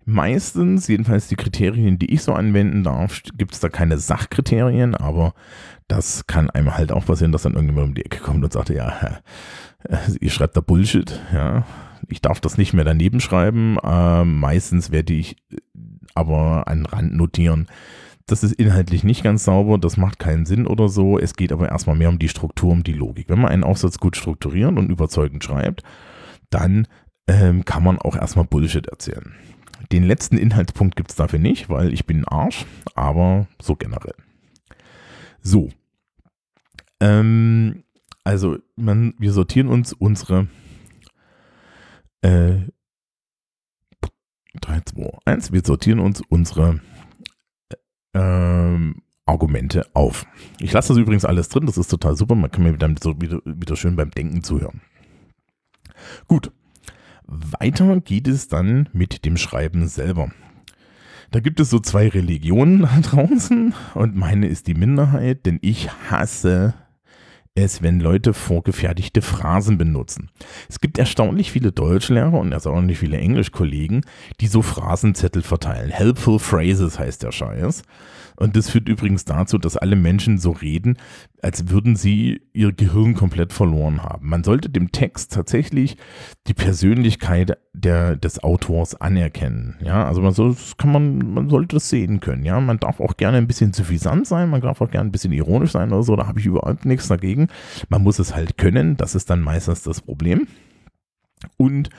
Meistens, 0.04 0.86
jedenfalls 0.86 1.26
die 1.26 1.36
Kriterien, 1.36 1.98
die 1.98 2.14
ich 2.14 2.22
so 2.22 2.32
anwenden 2.32 2.84
darf, 2.84 3.22
gibt 3.36 3.54
es 3.54 3.60
da 3.60 3.68
keine 3.68 3.98
Sachkriterien, 3.98 4.94
aber 4.94 5.34
das 5.88 6.28
kann 6.28 6.48
einem 6.48 6.76
halt 6.76 6.92
auch 6.92 7.06
passieren, 7.06 7.32
dass 7.32 7.42
dann 7.42 7.54
irgendjemand 7.54 7.88
um 7.88 7.94
die 7.94 8.04
Ecke 8.04 8.18
kommt 8.18 8.44
und 8.44 8.52
sagt, 8.52 8.70
ja, 8.70 9.20
ihr 10.20 10.30
schreibt 10.30 10.56
da 10.56 10.60
Bullshit, 10.60 11.20
ja, 11.32 11.64
ich 12.08 12.20
darf 12.20 12.40
das 12.40 12.58
nicht 12.58 12.72
mehr 12.72 12.84
daneben 12.84 13.20
schreiben. 13.20 13.78
Äh, 13.82 14.24
meistens 14.24 14.90
werde 14.90 15.12
ich 15.12 15.36
aber 16.14 16.68
an 16.68 16.86
Rand 16.86 17.14
notieren. 17.14 17.66
Das 18.26 18.44
ist 18.44 18.52
inhaltlich 18.52 19.02
nicht 19.04 19.24
ganz 19.24 19.44
sauber, 19.44 19.78
das 19.78 19.96
macht 19.96 20.18
keinen 20.18 20.46
Sinn 20.46 20.66
oder 20.66 20.88
so. 20.88 21.18
Es 21.18 21.34
geht 21.34 21.52
aber 21.52 21.68
erstmal 21.68 21.96
mehr 21.96 22.08
um 22.08 22.18
die 22.18 22.28
Struktur, 22.28 22.70
um 22.70 22.84
die 22.84 22.92
Logik. 22.92 23.28
Wenn 23.28 23.40
man 23.40 23.50
einen 23.50 23.64
Aufsatz 23.64 23.98
gut 23.98 24.16
strukturiert 24.16 24.76
und 24.78 24.90
überzeugend 24.90 25.42
schreibt, 25.42 25.82
dann 26.50 26.86
ähm, 27.26 27.64
kann 27.64 27.82
man 27.82 27.98
auch 27.98 28.16
erstmal 28.16 28.44
Bullshit 28.44 28.86
erzählen. 28.86 29.34
Den 29.90 30.04
letzten 30.04 30.36
Inhaltspunkt 30.36 30.96
gibt 30.96 31.10
es 31.10 31.16
dafür 31.16 31.38
nicht, 31.38 31.68
weil 31.68 31.92
ich 31.92 32.06
bin 32.06 32.20
ein 32.20 32.28
Arsch, 32.28 32.64
aber 32.94 33.48
so 33.60 33.74
generell. 33.74 34.14
So. 35.42 35.70
Ähm, 37.00 37.82
also, 38.24 38.58
man, 38.76 39.14
wir 39.18 39.32
sortieren 39.32 39.68
uns 39.68 39.92
unsere 39.92 40.46
äh, 42.22 42.60
3, 44.60 44.80
2, 44.80 45.10
1. 45.24 45.52
Wir 45.52 45.62
sortieren 45.64 45.98
uns 45.98 46.22
unsere 46.28 46.80
ähm, 48.14 49.02
Argumente 49.26 49.86
auf. 49.94 50.26
Ich 50.58 50.72
lasse 50.72 50.88
das 50.88 50.98
übrigens 50.98 51.24
alles 51.24 51.48
drin, 51.48 51.66
das 51.66 51.78
ist 51.78 51.88
total 51.88 52.16
super. 52.16 52.34
Man 52.34 52.50
kann 52.50 52.64
mir 52.64 52.76
dann 52.76 52.96
so 52.96 53.20
wieder, 53.20 53.40
wieder 53.44 53.76
schön 53.76 53.96
beim 53.96 54.10
Denken 54.10 54.42
zuhören. 54.42 54.80
Gut. 56.28 56.52
Weiter 57.24 58.00
geht 58.00 58.28
es 58.28 58.48
dann 58.48 58.88
mit 58.92 59.24
dem 59.24 59.36
Schreiben 59.36 59.86
selber. 59.88 60.30
Da 61.30 61.40
gibt 61.40 61.60
es 61.60 61.70
so 61.70 61.78
zwei 61.78 62.08
Religionen 62.08 62.82
da 62.82 63.00
draußen 63.02 63.74
und 63.94 64.16
meine 64.16 64.48
ist 64.48 64.66
die 64.66 64.74
Minderheit, 64.74 65.46
denn 65.46 65.58
ich 65.62 65.90
hasse 66.10 66.74
es, 67.54 67.82
wenn 67.82 68.00
Leute 68.00 68.32
vorgefertigte 68.32 69.20
Phrasen 69.20 69.76
benutzen. 69.76 70.30
Es 70.68 70.80
gibt 70.80 70.98
erstaunlich 70.98 71.52
viele 71.52 71.72
Deutschlehrer 71.72 72.32
und 72.32 72.52
erstaunlich 72.52 72.98
viele 72.98 73.18
Englischkollegen, 73.18 74.02
die 74.40 74.46
so 74.46 74.62
Phrasenzettel 74.62 75.42
verteilen. 75.42 75.90
Helpful 75.90 76.38
Phrases 76.38 76.98
heißt 76.98 77.22
der 77.22 77.32
Scheiß. 77.32 77.82
Und 78.42 78.56
das 78.56 78.68
führt 78.68 78.88
übrigens 78.88 79.24
dazu, 79.24 79.56
dass 79.56 79.76
alle 79.76 79.94
Menschen 79.94 80.36
so 80.36 80.50
reden, 80.50 80.96
als 81.42 81.68
würden 81.68 81.94
sie 81.94 82.42
ihr 82.52 82.72
Gehirn 82.72 83.14
komplett 83.14 83.52
verloren 83.52 84.02
haben. 84.02 84.28
Man 84.28 84.42
sollte 84.42 84.68
dem 84.68 84.90
Text 84.90 85.32
tatsächlich 85.32 85.96
die 86.48 86.54
Persönlichkeit 86.54 87.56
der, 87.72 88.16
des 88.16 88.42
Autors 88.42 89.00
anerkennen. 89.00 89.76
Ja, 89.80 90.08
also 90.08 90.22
man, 90.22 90.32
soll, 90.32 90.56
kann 90.76 90.90
man, 90.90 91.18
man 91.18 91.50
sollte 91.50 91.76
das 91.76 91.88
sehen 91.88 92.18
können. 92.18 92.44
Ja, 92.44 92.58
man 92.58 92.80
darf 92.80 92.98
auch 92.98 93.16
gerne 93.16 93.38
ein 93.38 93.46
bisschen 93.46 93.72
suffisant 93.72 94.26
sein, 94.26 94.50
man 94.50 94.60
darf 94.60 94.80
auch 94.80 94.90
gerne 94.90 95.08
ein 95.08 95.12
bisschen 95.12 95.32
ironisch 95.32 95.70
sein 95.70 95.92
oder 95.92 96.02
so, 96.02 96.16
da 96.16 96.26
habe 96.26 96.40
ich 96.40 96.46
überhaupt 96.46 96.84
nichts 96.84 97.06
dagegen. 97.06 97.46
Man 97.90 98.02
muss 98.02 98.18
es 98.18 98.34
halt 98.34 98.58
können, 98.58 98.96
das 98.96 99.14
ist 99.14 99.30
dann 99.30 99.40
meistens 99.40 99.84
das 99.84 100.00
Problem. 100.00 100.48
Und 101.56 101.90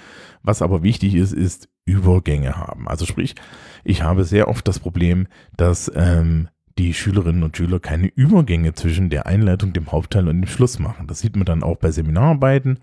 was 0.41 0.61
aber 0.61 0.83
wichtig 0.83 1.15
ist, 1.15 1.31
ist 1.31 1.69
Übergänge 1.85 2.55
haben. 2.55 2.87
Also 2.87 3.05
sprich, 3.05 3.35
ich 3.83 4.03
habe 4.03 4.23
sehr 4.23 4.47
oft 4.47 4.67
das 4.67 4.79
Problem, 4.79 5.27
dass 5.57 5.91
ähm, 5.95 6.49
die 6.77 6.93
Schülerinnen 6.93 7.43
und 7.43 7.55
Schüler 7.55 7.79
keine 7.79 8.07
Übergänge 8.07 8.73
zwischen 8.73 9.09
der 9.09 9.27
Einleitung, 9.27 9.73
dem 9.73 9.91
Hauptteil 9.91 10.27
und 10.27 10.41
dem 10.41 10.47
Schluss 10.47 10.79
machen. 10.79 11.07
Das 11.07 11.19
sieht 11.19 11.35
man 11.35 11.45
dann 11.45 11.63
auch 11.63 11.77
bei 11.77 11.91
Seminararbeiten, 11.91 12.79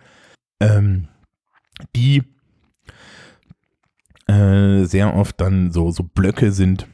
ähm, 0.60 1.08
die 1.96 2.22
äh, 4.28 4.84
sehr 4.84 5.14
oft 5.14 5.40
dann 5.40 5.72
so, 5.72 5.90
so 5.90 6.04
Blöcke 6.04 6.52
sind, 6.52 6.86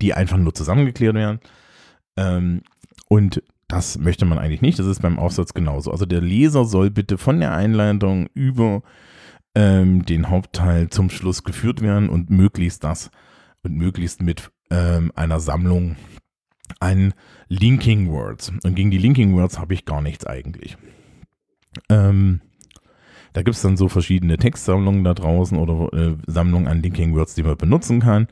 die 0.00 0.14
einfach 0.14 0.38
nur 0.38 0.54
zusammengeklärt 0.54 1.14
werden. 1.14 1.40
Ähm, 2.16 2.62
und 3.08 3.42
das 3.68 3.98
möchte 3.98 4.24
man 4.24 4.38
eigentlich 4.38 4.62
nicht. 4.62 4.78
Das 4.78 4.86
ist 4.86 5.02
beim 5.02 5.18
Aufsatz 5.18 5.54
genauso. 5.54 5.92
Also 5.92 6.06
der 6.06 6.20
Leser 6.20 6.64
soll 6.64 6.90
bitte 6.90 7.18
von 7.18 7.38
der 7.38 7.52
Einleitung 7.52 8.28
über 8.34 8.82
ähm, 9.60 10.06
den 10.06 10.30
Hauptteil 10.30 10.88
zum 10.88 11.10
Schluss 11.10 11.44
geführt 11.44 11.82
werden 11.82 12.08
und 12.08 12.30
möglichst 12.30 12.82
das 12.82 13.10
und 13.62 13.76
möglichst 13.76 14.22
mit 14.22 14.50
ähm, 14.70 15.12
einer 15.14 15.38
Sammlung 15.38 15.96
an 16.78 17.12
Linking 17.48 18.08
Words. 18.10 18.52
Und 18.64 18.74
gegen 18.74 18.90
die 18.90 18.98
Linking 18.98 19.34
Words 19.34 19.58
habe 19.58 19.74
ich 19.74 19.84
gar 19.84 20.00
nichts 20.00 20.26
eigentlich. 20.26 20.78
Ähm, 21.90 22.40
Da 23.32 23.42
gibt 23.42 23.54
es 23.54 23.62
dann 23.62 23.76
so 23.76 23.88
verschiedene 23.88 24.38
Textsammlungen 24.38 25.04
da 25.04 25.14
draußen 25.14 25.56
oder 25.58 25.92
äh, 25.92 26.16
Sammlungen 26.26 26.66
an 26.66 26.82
Linking 26.82 27.14
Words, 27.14 27.34
die 27.34 27.44
man 27.44 27.56
benutzen 27.56 28.00
kann. 28.00 28.26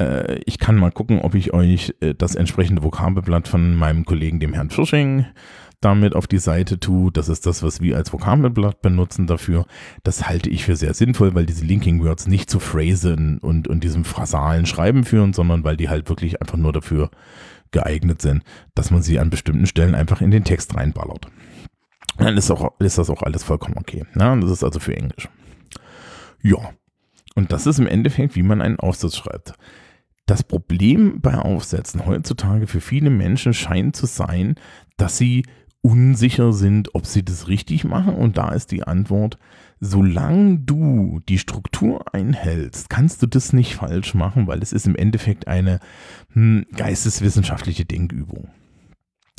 Äh, 0.00 0.40
ich 0.46 0.58
kann 0.58 0.76
mal 0.76 0.92
gucken, 0.92 1.20
ob 1.20 1.34
ich 1.34 1.52
euch 1.52 1.94
äh, 2.00 2.14
das 2.14 2.34
entsprechende 2.34 2.82
Vokabelblatt 2.82 3.48
von 3.48 3.74
meinem 3.74 4.04
Kollegen, 4.04 4.40
dem 4.40 4.54
Herrn 4.54 4.70
Fisching, 4.70 5.26
damit 5.84 6.14
auf 6.14 6.26
die 6.26 6.38
Seite 6.38 6.80
tue. 6.80 7.12
Das 7.12 7.28
ist 7.28 7.46
das, 7.46 7.62
was 7.62 7.80
wir 7.80 7.96
als 7.96 8.12
Vokabelblatt 8.12 8.80
benutzen 8.82 9.26
dafür. 9.26 9.66
Das 10.02 10.28
halte 10.28 10.48
ich 10.48 10.64
für 10.64 10.76
sehr 10.76 10.94
sinnvoll, 10.94 11.34
weil 11.34 11.46
diese 11.46 11.64
Linking 11.64 12.02
Words 12.02 12.26
nicht 12.26 12.48
zu 12.48 12.60
Phrasen 12.60 13.38
und, 13.38 13.68
und 13.68 13.84
diesem 13.84 14.04
phrasalen 14.04 14.66
Schreiben 14.66 15.04
führen, 15.04 15.32
sondern 15.32 15.64
weil 15.64 15.76
die 15.76 15.88
halt 15.88 16.08
wirklich 16.08 16.40
einfach 16.40 16.56
nur 16.56 16.72
dafür 16.72 17.10
geeignet 17.72 18.22
sind, 18.22 18.42
dass 18.74 18.90
man 18.90 19.02
sie 19.02 19.18
an 19.18 19.30
bestimmten 19.30 19.66
Stellen 19.66 19.94
einfach 19.94 20.20
in 20.20 20.30
den 20.30 20.44
Text 20.44 20.74
reinballert. 20.76 21.26
Dann 22.18 22.36
ist, 22.36 22.50
auch, 22.50 22.78
ist 22.78 22.98
das 22.98 23.10
auch 23.10 23.22
alles 23.22 23.42
vollkommen 23.42 23.76
okay. 23.78 24.04
Ja, 24.18 24.36
das 24.36 24.50
ist 24.50 24.64
also 24.64 24.78
für 24.78 24.96
Englisch. 24.96 25.28
Ja. 26.42 26.58
Und 27.34 27.50
das 27.50 27.66
ist 27.66 27.78
im 27.78 27.86
Endeffekt, 27.86 28.36
wie 28.36 28.42
man 28.42 28.60
einen 28.60 28.78
Aufsatz 28.78 29.16
schreibt. 29.16 29.54
Das 30.26 30.42
Problem 30.42 31.20
bei 31.20 31.34
Aufsätzen 31.34 32.06
heutzutage 32.06 32.66
für 32.66 32.80
viele 32.80 33.10
Menschen 33.10 33.54
scheint 33.54 33.96
zu 33.96 34.06
sein, 34.06 34.54
dass 34.96 35.16
sie 35.16 35.44
unsicher 35.82 36.52
sind, 36.52 36.94
ob 36.94 37.06
sie 37.06 37.24
das 37.24 37.48
richtig 37.48 37.84
machen. 37.84 38.14
Und 38.14 38.38
da 38.38 38.50
ist 38.50 38.70
die 38.70 38.84
Antwort, 38.84 39.38
solange 39.80 40.58
du 40.60 41.20
die 41.28 41.38
Struktur 41.38 42.14
einhältst, 42.14 42.88
kannst 42.88 43.22
du 43.22 43.26
das 43.26 43.52
nicht 43.52 43.74
falsch 43.74 44.14
machen, 44.14 44.46
weil 44.46 44.62
es 44.62 44.72
ist 44.72 44.86
im 44.86 44.96
Endeffekt 44.96 45.48
eine 45.48 45.80
hm, 46.32 46.66
geisteswissenschaftliche 46.74 47.84
Denkübung. 47.84 48.48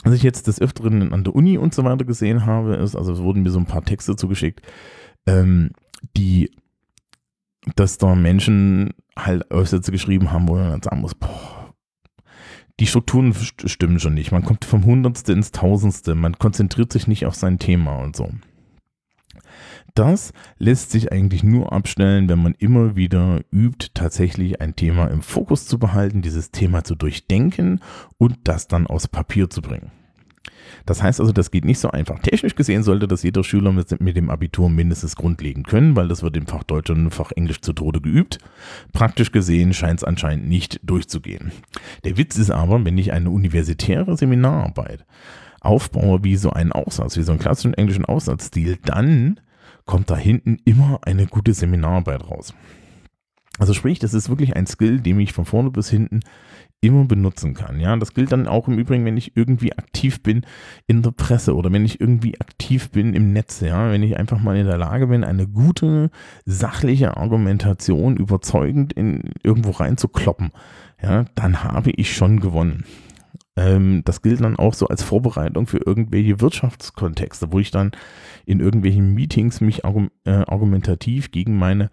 Was 0.04 0.14
ich 0.14 0.24
jetzt 0.24 0.48
des 0.48 0.60
Öfteren 0.60 1.14
an 1.14 1.24
der 1.24 1.34
Uni 1.34 1.58
und 1.58 1.74
so 1.74 1.86
weiter 1.86 2.04
gesehen 2.04 2.46
habe, 2.46 2.76
ist, 2.76 2.96
also 2.96 3.14
es 3.14 3.20
wurden 3.20 3.44
mir 3.44 3.52
so 3.52 3.60
ein 3.60 3.66
paar 3.66 3.86
Texte 3.86 4.18
zugeschickt, 4.18 4.62
ähm, 5.26 5.72
die, 6.18 6.52
dass 7.78 7.98
da 7.98 8.14
Menschen 8.14 8.94
halt 9.18 9.50
Aufsätze 9.50 9.94
geschrieben 9.94 10.34
haben, 10.34 10.50
wo 10.50 10.56
man 10.56 10.72
dann 10.72 10.84
sagen 10.84 11.00
muss, 11.00 11.16
boah, 11.16 11.62
die 12.84 12.88
Strukturen 12.88 13.34
stimmen 13.34 13.98
schon 13.98 14.13
nicht. 14.13 14.34
Man 14.34 14.44
kommt 14.44 14.66
vom 14.66 14.84
Hundertste 14.84 15.32
ins 15.32 15.52
Tausendste. 15.52 16.16
Man 16.16 16.38
konzentriert 16.38 16.92
sich 16.92 17.08
nicht 17.08 17.25
auf 17.25 17.34
sein 17.34 17.58
Thema 17.58 17.96
und 18.00 18.13
so. 18.13 18.30
Das 19.96 20.34
lässt 20.58 20.92
sich 20.92 21.10
eigentlich 21.13 21.46
nur 21.46 21.72
abstellen, 21.72 22.28
wenn 22.28 22.44
man 22.44 22.56
immer 22.56 22.98
wieder 22.98 23.40
übt, 23.54 23.92
tatsächlich 23.94 24.60
ein 24.60 24.75
Thema 24.75 25.08
im 25.08 25.22
Fokus 25.22 25.66
zu 25.66 25.80
behalten, 25.80 26.22
dieses 26.22 26.52
Thema 26.52 26.84
zu 26.84 26.96
durchdenken 26.96 27.80
und 28.18 28.40
das 28.44 28.68
dann 28.68 28.86
aus 28.86 29.08
Papier 29.08 29.50
zu 29.50 29.62
bringen. 29.62 29.92
Das 30.86 31.01
heißt 31.01 31.20
also, 31.20 31.32
das 31.32 31.51
geht 31.51 31.65
nicht 31.65 31.79
so 31.79 31.91
einfach. 31.91 32.20
Technisch 32.20 32.55
gesehen 32.55 32.84
sollte 32.84 33.08
das 33.08 33.24
jeder 33.24 33.43
Schüler 33.43 33.72
mit, 33.72 34.00
mit 34.01 34.17
dem 34.17 34.29
Abitur 34.29 34.70
mindestens 34.70 35.15
grundlegend 35.15 35.67
können, 35.67 35.96
weil 35.96 36.08
das 36.08 36.24
wird 36.24 36.38
im 36.38 36.48
Fach 36.48 36.63
Deutsch 36.63 36.89
und 36.89 37.05
im 37.05 37.12
Fach 37.12 37.32
Englisch 37.32 37.62
zu 37.62 37.74
Tode 37.74 38.01
geübt. 38.01 38.39
Praktisch 38.91 39.32
gesehen 39.32 39.74
scheint 39.74 40.00
es 40.00 40.03
anscheinend 40.03 40.48
nicht 40.48 40.79
durchzugehen. 40.84 41.51
Der 42.03 42.17
Witz 42.17 42.38
ist 42.38 42.51
aber, 42.51 42.84
wenn 42.86 42.98
ich 42.98 43.13
eine 43.13 43.29
universitäre 43.29 44.17
Seminararbeit 44.17 45.05
aufbaue 45.62 46.24
wie 46.24 46.36
so 46.36 46.51
einen 46.51 46.72
Aufsatz, 46.72 47.17
wie 47.17 47.24
so 47.24 47.32
einen 47.32 47.39
klassischen 47.39 47.74
englischen 47.74 48.05
Aufsatzstil, 48.05 48.77
dann 48.84 49.39
kommt 49.86 50.10
da 50.10 50.17
hinten 50.17 50.58
immer 50.65 51.00
eine 51.03 51.27
gute 51.27 51.53
Seminararbeit 51.53 52.29
raus. 52.29 52.53
Also 53.60 53.74
sprich, 53.74 54.00
das 54.00 54.14
ist 54.14 54.30
wirklich 54.30 54.56
ein 54.56 54.66
Skill, 54.66 55.00
den 55.00 55.20
ich 55.20 55.32
von 55.34 55.46
vorne 55.46 55.70
bis 55.70 55.90
hinten 55.90 56.22
immer 56.82 57.06
benutzen 57.06 57.54
kann. 57.54 57.80
Ja, 57.80 57.96
das 57.96 58.14
gilt 58.14 58.32
dann 58.32 58.48
auch 58.48 58.68
im 58.68 58.78
Übrigen, 58.78 59.06
wenn 59.06 59.16
ich 59.16 59.38
irgendwie 59.38 59.72
aktiv 59.74 60.22
bin 60.22 60.46
in 60.88 61.02
der 61.02 61.12
Presse 61.12 61.56
oder 61.56 61.72
wenn 61.72 61.86
ich 61.86 62.02
irgendwie 62.02 62.40
aktiv 62.42 62.90
bin 62.90 63.14
im 63.14 63.32
Netz. 63.32 63.62
Ja, 63.62 63.92
wenn 63.92 64.04
ich 64.04 64.18
einfach 64.18 64.42
mal 64.42 64.58
in 64.58 64.66
der 64.66 64.78
Lage 64.78 65.08
bin, 65.08 65.24
eine 65.24 65.48
gute 65.48 66.10
sachliche 66.46 67.16
Argumentation 67.16 68.18
überzeugend 68.18 68.92
in 68.92 69.32
irgendwo 69.44 69.72
reinzukloppen, 69.72 70.52
ja, 71.02 71.26
dann 71.36 71.64
habe 71.64 71.92
ich 71.92 72.16
schon 72.16 72.40
gewonnen. 72.40 72.84
Ähm, 73.56 74.02
das 74.04 74.24
gilt 74.24 74.42
dann 74.42 74.58
auch 74.58 74.74
so 74.74 74.88
als 74.88 75.04
Vorbereitung 75.04 75.68
für 75.68 75.78
irgendwelche 75.78 76.42
Wirtschaftskontexte, 76.42 77.54
wo 77.54 77.60
ich 77.60 77.70
dann 77.70 77.92
in 78.46 78.60
irgendwelchen 78.60 79.13
Meetings 79.13 79.62
mich 79.62 79.86
argum 79.86 80.10
äh, 80.26 80.32
argumentativ 80.32 81.32
gegen 81.32 81.56
meine 81.56 81.86
äh, 81.86 81.89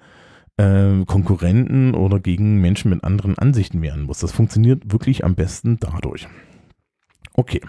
Konkurrenten 1.06 1.94
oder 1.94 2.20
gegen 2.20 2.60
Menschen 2.60 2.90
mit 2.90 3.04
anderen 3.04 3.38
Ansichten 3.38 3.80
wehren 3.82 4.02
muss. 4.02 4.18
Das 4.18 4.32
funktioniert 4.32 4.92
wirklich 4.92 5.24
am 5.24 5.34
besten 5.34 5.78
dadurch. 5.80 6.28
Okay. 7.32 7.60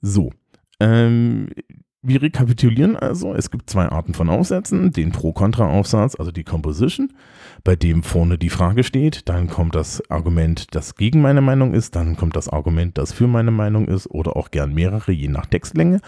So. 0.00 0.30
Ähm, 0.80 1.48
wir 2.06 2.20
rekapitulieren 2.20 2.96
also, 2.96 3.34
es 3.34 3.50
gibt 3.50 3.70
zwei 3.70 3.88
Arten 3.88 4.12
von 4.12 4.28
Aufsätzen, 4.28 4.92
den 4.92 5.10
Pro-Kontra-Aufsatz, 5.10 6.16
also 6.16 6.30
die 6.30 6.44
Composition, 6.44 7.12
bei 7.64 7.76
dem 7.76 8.02
vorne 8.02 8.36
die 8.36 8.50
Frage 8.50 8.84
steht, 8.84 9.28
dann 9.28 9.48
kommt 9.48 9.74
das 9.74 10.02
Argument, 10.10 10.74
das 10.74 10.96
gegen 10.96 11.22
meine 11.22 11.40
Meinung 11.40 11.72
ist, 11.72 11.96
dann 11.96 12.16
kommt 12.16 12.36
das 12.36 12.50
Argument, 12.50 12.98
das 12.98 13.12
für 13.12 13.26
meine 13.26 13.50
Meinung 13.50 13.88
ist 13.88 14.06
oder 14.10 14.36
auch 14.36 14.50
gern 14.50 14.74
mehrere, 14.74 15.12
je 15.12 15.28
nach 15.28 15.46
Textlänge 15.46 16.00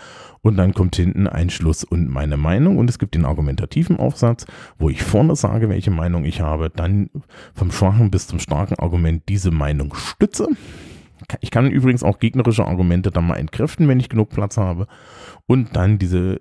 und 0.43 0.59
dann 0.59 0.75
kommt 0.75 0.97
hinten 0.97 1.27
ein 1.27 1.49
Schluss 1.49 1.83
und 1.83 2.09
meine 2.09 2.37
Meinung 2.37 2.77
und 2.77 2.91
es 2.91 2.99
gibt 2.99 3.15
den 3.15 3.25
argumentativen 3.25 3.99
Aufsatz, 3.99 4.45
wo 4.79 4.91
ich 4.91 5.03
vorne 5.03 5.35
sage, 5.35 5.71
welche 5.71 5.91
Meinung 5.91 6.27
ich 6.27 6.43
habe, 6.43 6.69
dann 6.69 7.09
vom 7.55 7.73
schwachen 7.73 8.11
bis 8.11 8.27
zum 8.27 8.39
starken 8.39 8.79
Argument 8.79 9.23
diese 9.29 9.51
Meinung 9.51 9.95
stütze. 9.95 10.49
Ich 11.41 11.51
kann 11.51 11.71
übrigens 11.71 12.03
auch 12.03 12.19
gegnerische 12.19 12.65
Argumente 12.65 13.11
dann 13.11 13.27
mal 13.27 13.37
entkräften, 13.37 13.89
wenn 13.89 14.01
ich 14.01 14.09
genug 14.09 14.31
Platz 14.31 14.57
habe 14.57 14.87
und 15.47 15.75
dann 15.75 15.99
diese, 15.99 16.41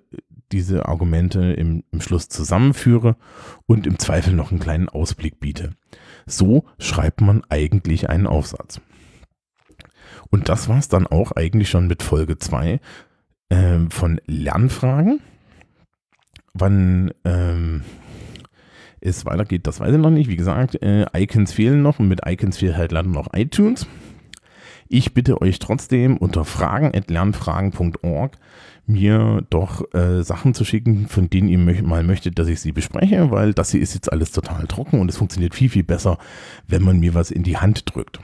diese 0.52 0.86
Argumente 0.86 1.52
im, 1.52 1.84
im 1.90 2.00
Schluss 2.00 2.28
zusammenführe 2.28 3.16
und 3.66 3.86
im 3.86 3.98
Zweifel 3.98 4.34
noch 4.34 4.50
einen 4.50 4.60
kleinen 4.60 4.88
Ausblick 4.88 5.40
biete. 5.40 5.72
So 6.26 6.64
schreibt 6.78 7.20
man 7.20 7.42
eigentlich 7.48 8.08
einen 8.10 8.26
Aufsatz. 8.26 8.80
Und 10.30 10.48
das 10.48 10.68
war 10.68 10.78
es 10.78 10.88
dann 10.88 11.06
auch 11.06 11.32
eigentlich 11.32 11.70
schon 11.70 11.86
mit 11.86 12.02
Folge 12.02 12.38
2 12.38 12.80
äh, 13.48 13.78
von 13.90 14.20
Lernfragen. 14.26 15.20
Wann 16.52 17.12
ähm, 17.24 17.82
es 19.00 19.26
weitergeht, 19.26 19.66
das 19.66 19.80
weiß 19.80 19.94
ich 19.94 20.00
noch 20.00 20.10
nicht. 20.10 20.28
Wie 20.28 20.36
gesagt, 20.36 20.82
äh, 20.82 21.06
Icons 21.14 21.52
fehlen 21.52 21.82
noch 21.82 21.98
und 21.98 22.08
mit 22.08 22.20
Icons 22.26 22.58
fehlt 22.58 22.76
halt 22.76 22.92
leider 22.92 23.08
noch 23.08 23.28
iTunes. 23.34 23.86
Ich 24.88 25.14
bitte 25.14 25.40
euch 25.42 25.58
trotzdem 25.58 26.16
unter 26.16 26.44
fragen.lernfragen.org 26.44 28.38
mir 28.86 29.44
doch 29.50 29.82
äh, 29.94 30.22
Sachen 30.22 30.54
zu 30.54 30.64
schicken, 30.64 31.08
von 31.08 31.28
denen 31.28 31.48
ihr 31.48 31.58
möcht 31.58 31.82
mal 31.82 32.04
möchtet, 32.04 32.38
dass 32.38 32.46
ich 32.48 32.60
sie 32.60 32.72
bespreche, 32.72 33.30
weil 33.30 33.52
das 33.52 33.72
hier 33.72 33.80
ist 33.80 33.94
jetzt 33.94 34.12
alles 34.12 34.30
total 34.30 34.66
trocken 34.66 35.00
und 35.00 35.10
es 35.10 35.16
funktioniert 35.16 35.54
viel, 35.54 35.68
viel 35.68 35.82
besser, 35.82 36.18
wenn 36.68 36.82
man 36.82 37.00
mir 37.00 37.14
was 37.14 37.30
in 37.30 37.42
die 37.42 37.56
Hand 37.56 37.94
drückt. 37.94 38.20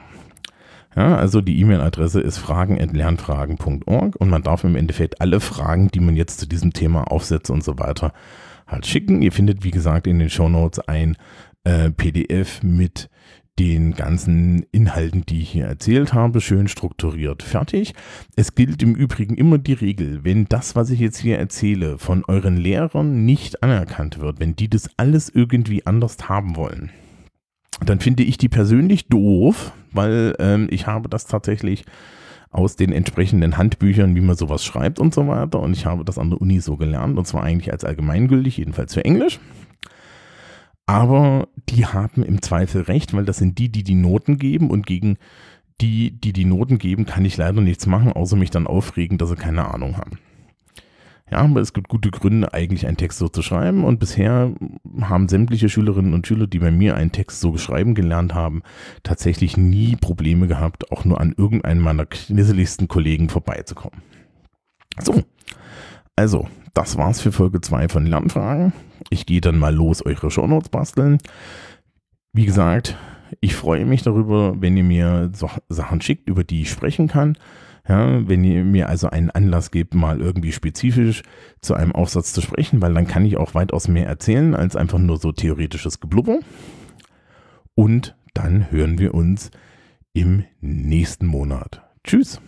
Ja, 0.95 1.17
also 1.17 1.41
die 1.41 1.59
E-Mail-Adresse 1.61 2.21
ist 2.21 2.39
fragen.lernfragen.org 2.39 4.17
und 4.17 4.29
man 4.29 4.43
darf 4.43 4.63
im 4.65 4.77
Endeffekt 4.77 5.21
alle 5.21 5.41
Fragen, 5.41 5.89
die 5.89 6.01
man 6.01 6.17
jetzt 6.17 6.39
zu 6.39 6.47
diesem 6.47 6.73
Thema 6.73 7.11
aufsetzt 7.11 7.51
und 7.51 7.65
so 7.65 7.79
weiter, 7.79 8.13
halt 8.67 8.87
schicken. 8.87 9.23
Ihr 9.23 9.33
findet, 9.33 9.65
wie 9.65 9.71
gesagt, 9.71 10.07
in 10.07 10.19
den 10.19 10.31
Show 10.31 10.49
Notes 10.49 10.81
ein 10.81 11.17
äh, 11.65 11.91
PDF 11.91 12.63
mit 12.63 13.09
den 13.59 13.93
ganzen 13.93 14.65
Inhalten, 14.73 15.27
die 15.27 15.43
ich 15.43 15.51
hier 15.51 15.67
erzählt 15.67 16.15
habe, 16.15 16.41
schön 16.41 16.69
strukturiert 16.69 17.43
fertig. 17.43 17.95
Es 18.35 18.55
gilt 18.55 18.83
im 18.83 18.95
Übrigen 18.95 19.37
immer 19.37 19.59
die 19.59 19.75
Regel, 19.75 20.25
wenn 20.25 20.47
das, 20.47 20.75
was 20.75 20.91
ich 20.91 21.01
jetzt 21.01 21.19
hier 21.19 21.39
erzähle, 21.39 21.99
von 21.99 22.25
euren 22.27 22.57
Lehrern 22.57 23.25
nicht 23.25 23.63
anerkannt 23.63 24.21
wird, 24.21 24.41
wenn 24.41 24.57
die 24.57 24.69
das 24.69 24.89
alles 24.97 25.29
irgendwie 25.29 25.85
anders 25.87 26.17
haben 26.29 26.57
wollen, 26.57 26.91
dann 27.85 28.01
finde 28.01 28.23
ich 28.23 28.39
die 28.39 28.49
persönlich 28.49 29.09
doof, 29.09 29.73
weil 29.93 30.35
ähm, 30.39 30.69
ich 30.71 30.87
habe 30.87 31.09
das 31.09 31.27
tatsächlich 31.27 31.85
aus 32.51 32.77
den 32.77 32.93
entsprechenden 32.93 33.57
Handbüchern, 33.57 34.15
wie 34.15 34.21
man 34.21 34.37
sowas 34.37 34.65
schreibt 34.65 34.99
und 34.99 35.15
so 35.15 35.27
weiter. 35.27 35.61
Und 35.61 35.73
ich 35.73 35.87
habe 35.87 36.05
das 36.05 36.19
an 36.19 36.31
der 36.31 36.41
Uni 36.41 36.61
so 36.61 36.77
gelernt, 36.77 37.19
und 37.19 37.27
zwar 37.27 37.43
eigentlich 37.43 37.73
als 37.73 37.85
allgemeingültig, 37.85 38.59
jedenfalls 38.59 38.95
für 38.95 39.05
Englisch. 39.05 39.41
Aber 40.93 41.49
die 41.71 41.87
haben 41.87 42.23
im 42.23 42.43
Zweifel 42.43 42.83
recht, 42.83 43.15
weil 43.15 43.25
das 43.25 43.39
sind 43.39 43.57
die, 43.57 43.73
die 43.73 43.83
die 43.83 43.95
Noten 43.95 44.37
geben 44.37 44.69
und 44.69 44.87
gegen 44.87 45.17
die, 45.81 46.11
die 46.11 46.35
die 46.35 46.45
Noten 46.45 46.77
geben, 46.77 47.07
kann 47.07 47.25
ich 47.25 47.39
leider 47.39 47.63
nichts 47.63 47.87
machen, 47.87 48.13
außer 48.13 48.37
mich 48.37 48.51
dann 48.51 48.67
aufregen, 48.67 49.17
dass 49.17 49.31
sie 49.31 49.37
keine 49.37 49.73
Ahnung 49.73 49.97
haben. 49.97 50.19
Ja, 51.31 51.39
aber 51.39 51.63
es 51.63 51.73
gibt 51.73 51.89
gute 51.89 52.11
Gründe, 52.11 52.53
eigentlich 52.53 52.87
einen 52.87 52.99
Text 52.99 53.19
so 53.19 53.29
zu 53.29 53.41
schreiben 53.41 53.85
und 53.85 54.01
bisher 54.01 54.53
haben 55.01 55.31
sämtliche 55.31 55.71
Schülerinnen 55.71 56.13
und 56.13 56.27
Schüler, 56.27 56.47
die 56.47 56.59
bei 56.59 56.71
mir 56.71 56.95
einen 56.95 57.11
Text 57.11 57.41
so 57.41 57.57
schreiben 57.57 57.95
gelernt 57.95 58.35
haben, 58.35 58.61
tatsächlich 59.03 59.57
nie 59.57 59.97
Probleme 59.97 60.47
gehabt, 60.47 60.93
auch 60.93 61.07
nur 61.07 61.23
an 61.23 61.33
irgendeinen 61.35 61.81
meiner 61.81 62.05
knisseligsten 62.05 62.87
Kollegen 62.89 63.31
vorbeizukommen. 63.31 64.03
So, 65.01 65.23
also, 66.17 66.49
das 66.75 66.99
war's 66.99 67.23
für 67.23 67.33
Folge 67.33 67.63
2 67.63 67.89
von 67.89 68.05
Lernfragen. 68.05 68.75
Ich 69.13 69.27
gehe 69.27 69.43
dann 69.43 69.59
mal 69.59 69.75
los, 69.75 70.05
eure 70.05 70.31
Shownotes 70.31 70.71
basteln. 70.71 71.19
Wie 72.33 72.47
gesagt, 72.47 72.97
ich 73.41 73.55
freue 73.55 73.85
mich 73.85 74.03
darüber, 74.03 74.59
wenn 74.59 74.75
ihr 74.75 74.85
mir 74.85 75.31
so 75.35 75.51
Sachen 75.69 76.01
schickt, 76.01 76.31
über 76.31 76.45
die 76.45 76.63
ich 76.63 76.71
sprechen 76.71 77.09
kann. 77.09 77.37
Ja, 77.87 78.27
wenn 78.27 78.43
ihr 78.43 78.65
mir 78.65 78.89
also 78.89 79.11
einen 79.11 79.31
Anlass 79.31 79.71
gebt, 79.71 79.95
mal 79.95 80.21
irgendwie 80.21 80.53
spezifisch 80.53 81.23
zu 81.61 81.75
einem 81.75 81.93
Aufsatz 81.93 82.33
zu 82.33 82.41
sprechen, 82.41 82.81
weil 82.81 82.95
dann 82.95 83.07
kann 83.07 83.27
ich 83.27 83.37
auch 83.37 83.55
weitaus 83.55 83.87
mehr 83.87 84.07
erzählen 84.07 84.55
als 84.55 84.77
einfach 84.77 84.99
nur 84.99 85.19
so 85.19 85.31
theoretisches 85.31 86.01
Geblubber. 86.01 86.39
Und 87.75 88.17
dann 88.33 88.71
hören 88.71 88.99
wir 88.99 89.13
uns 89.13 89.51
im 90.15 90.45
nächsten 90.61 91.27
Monat. 91.27 91.83
Tschüss. 92.03 92.41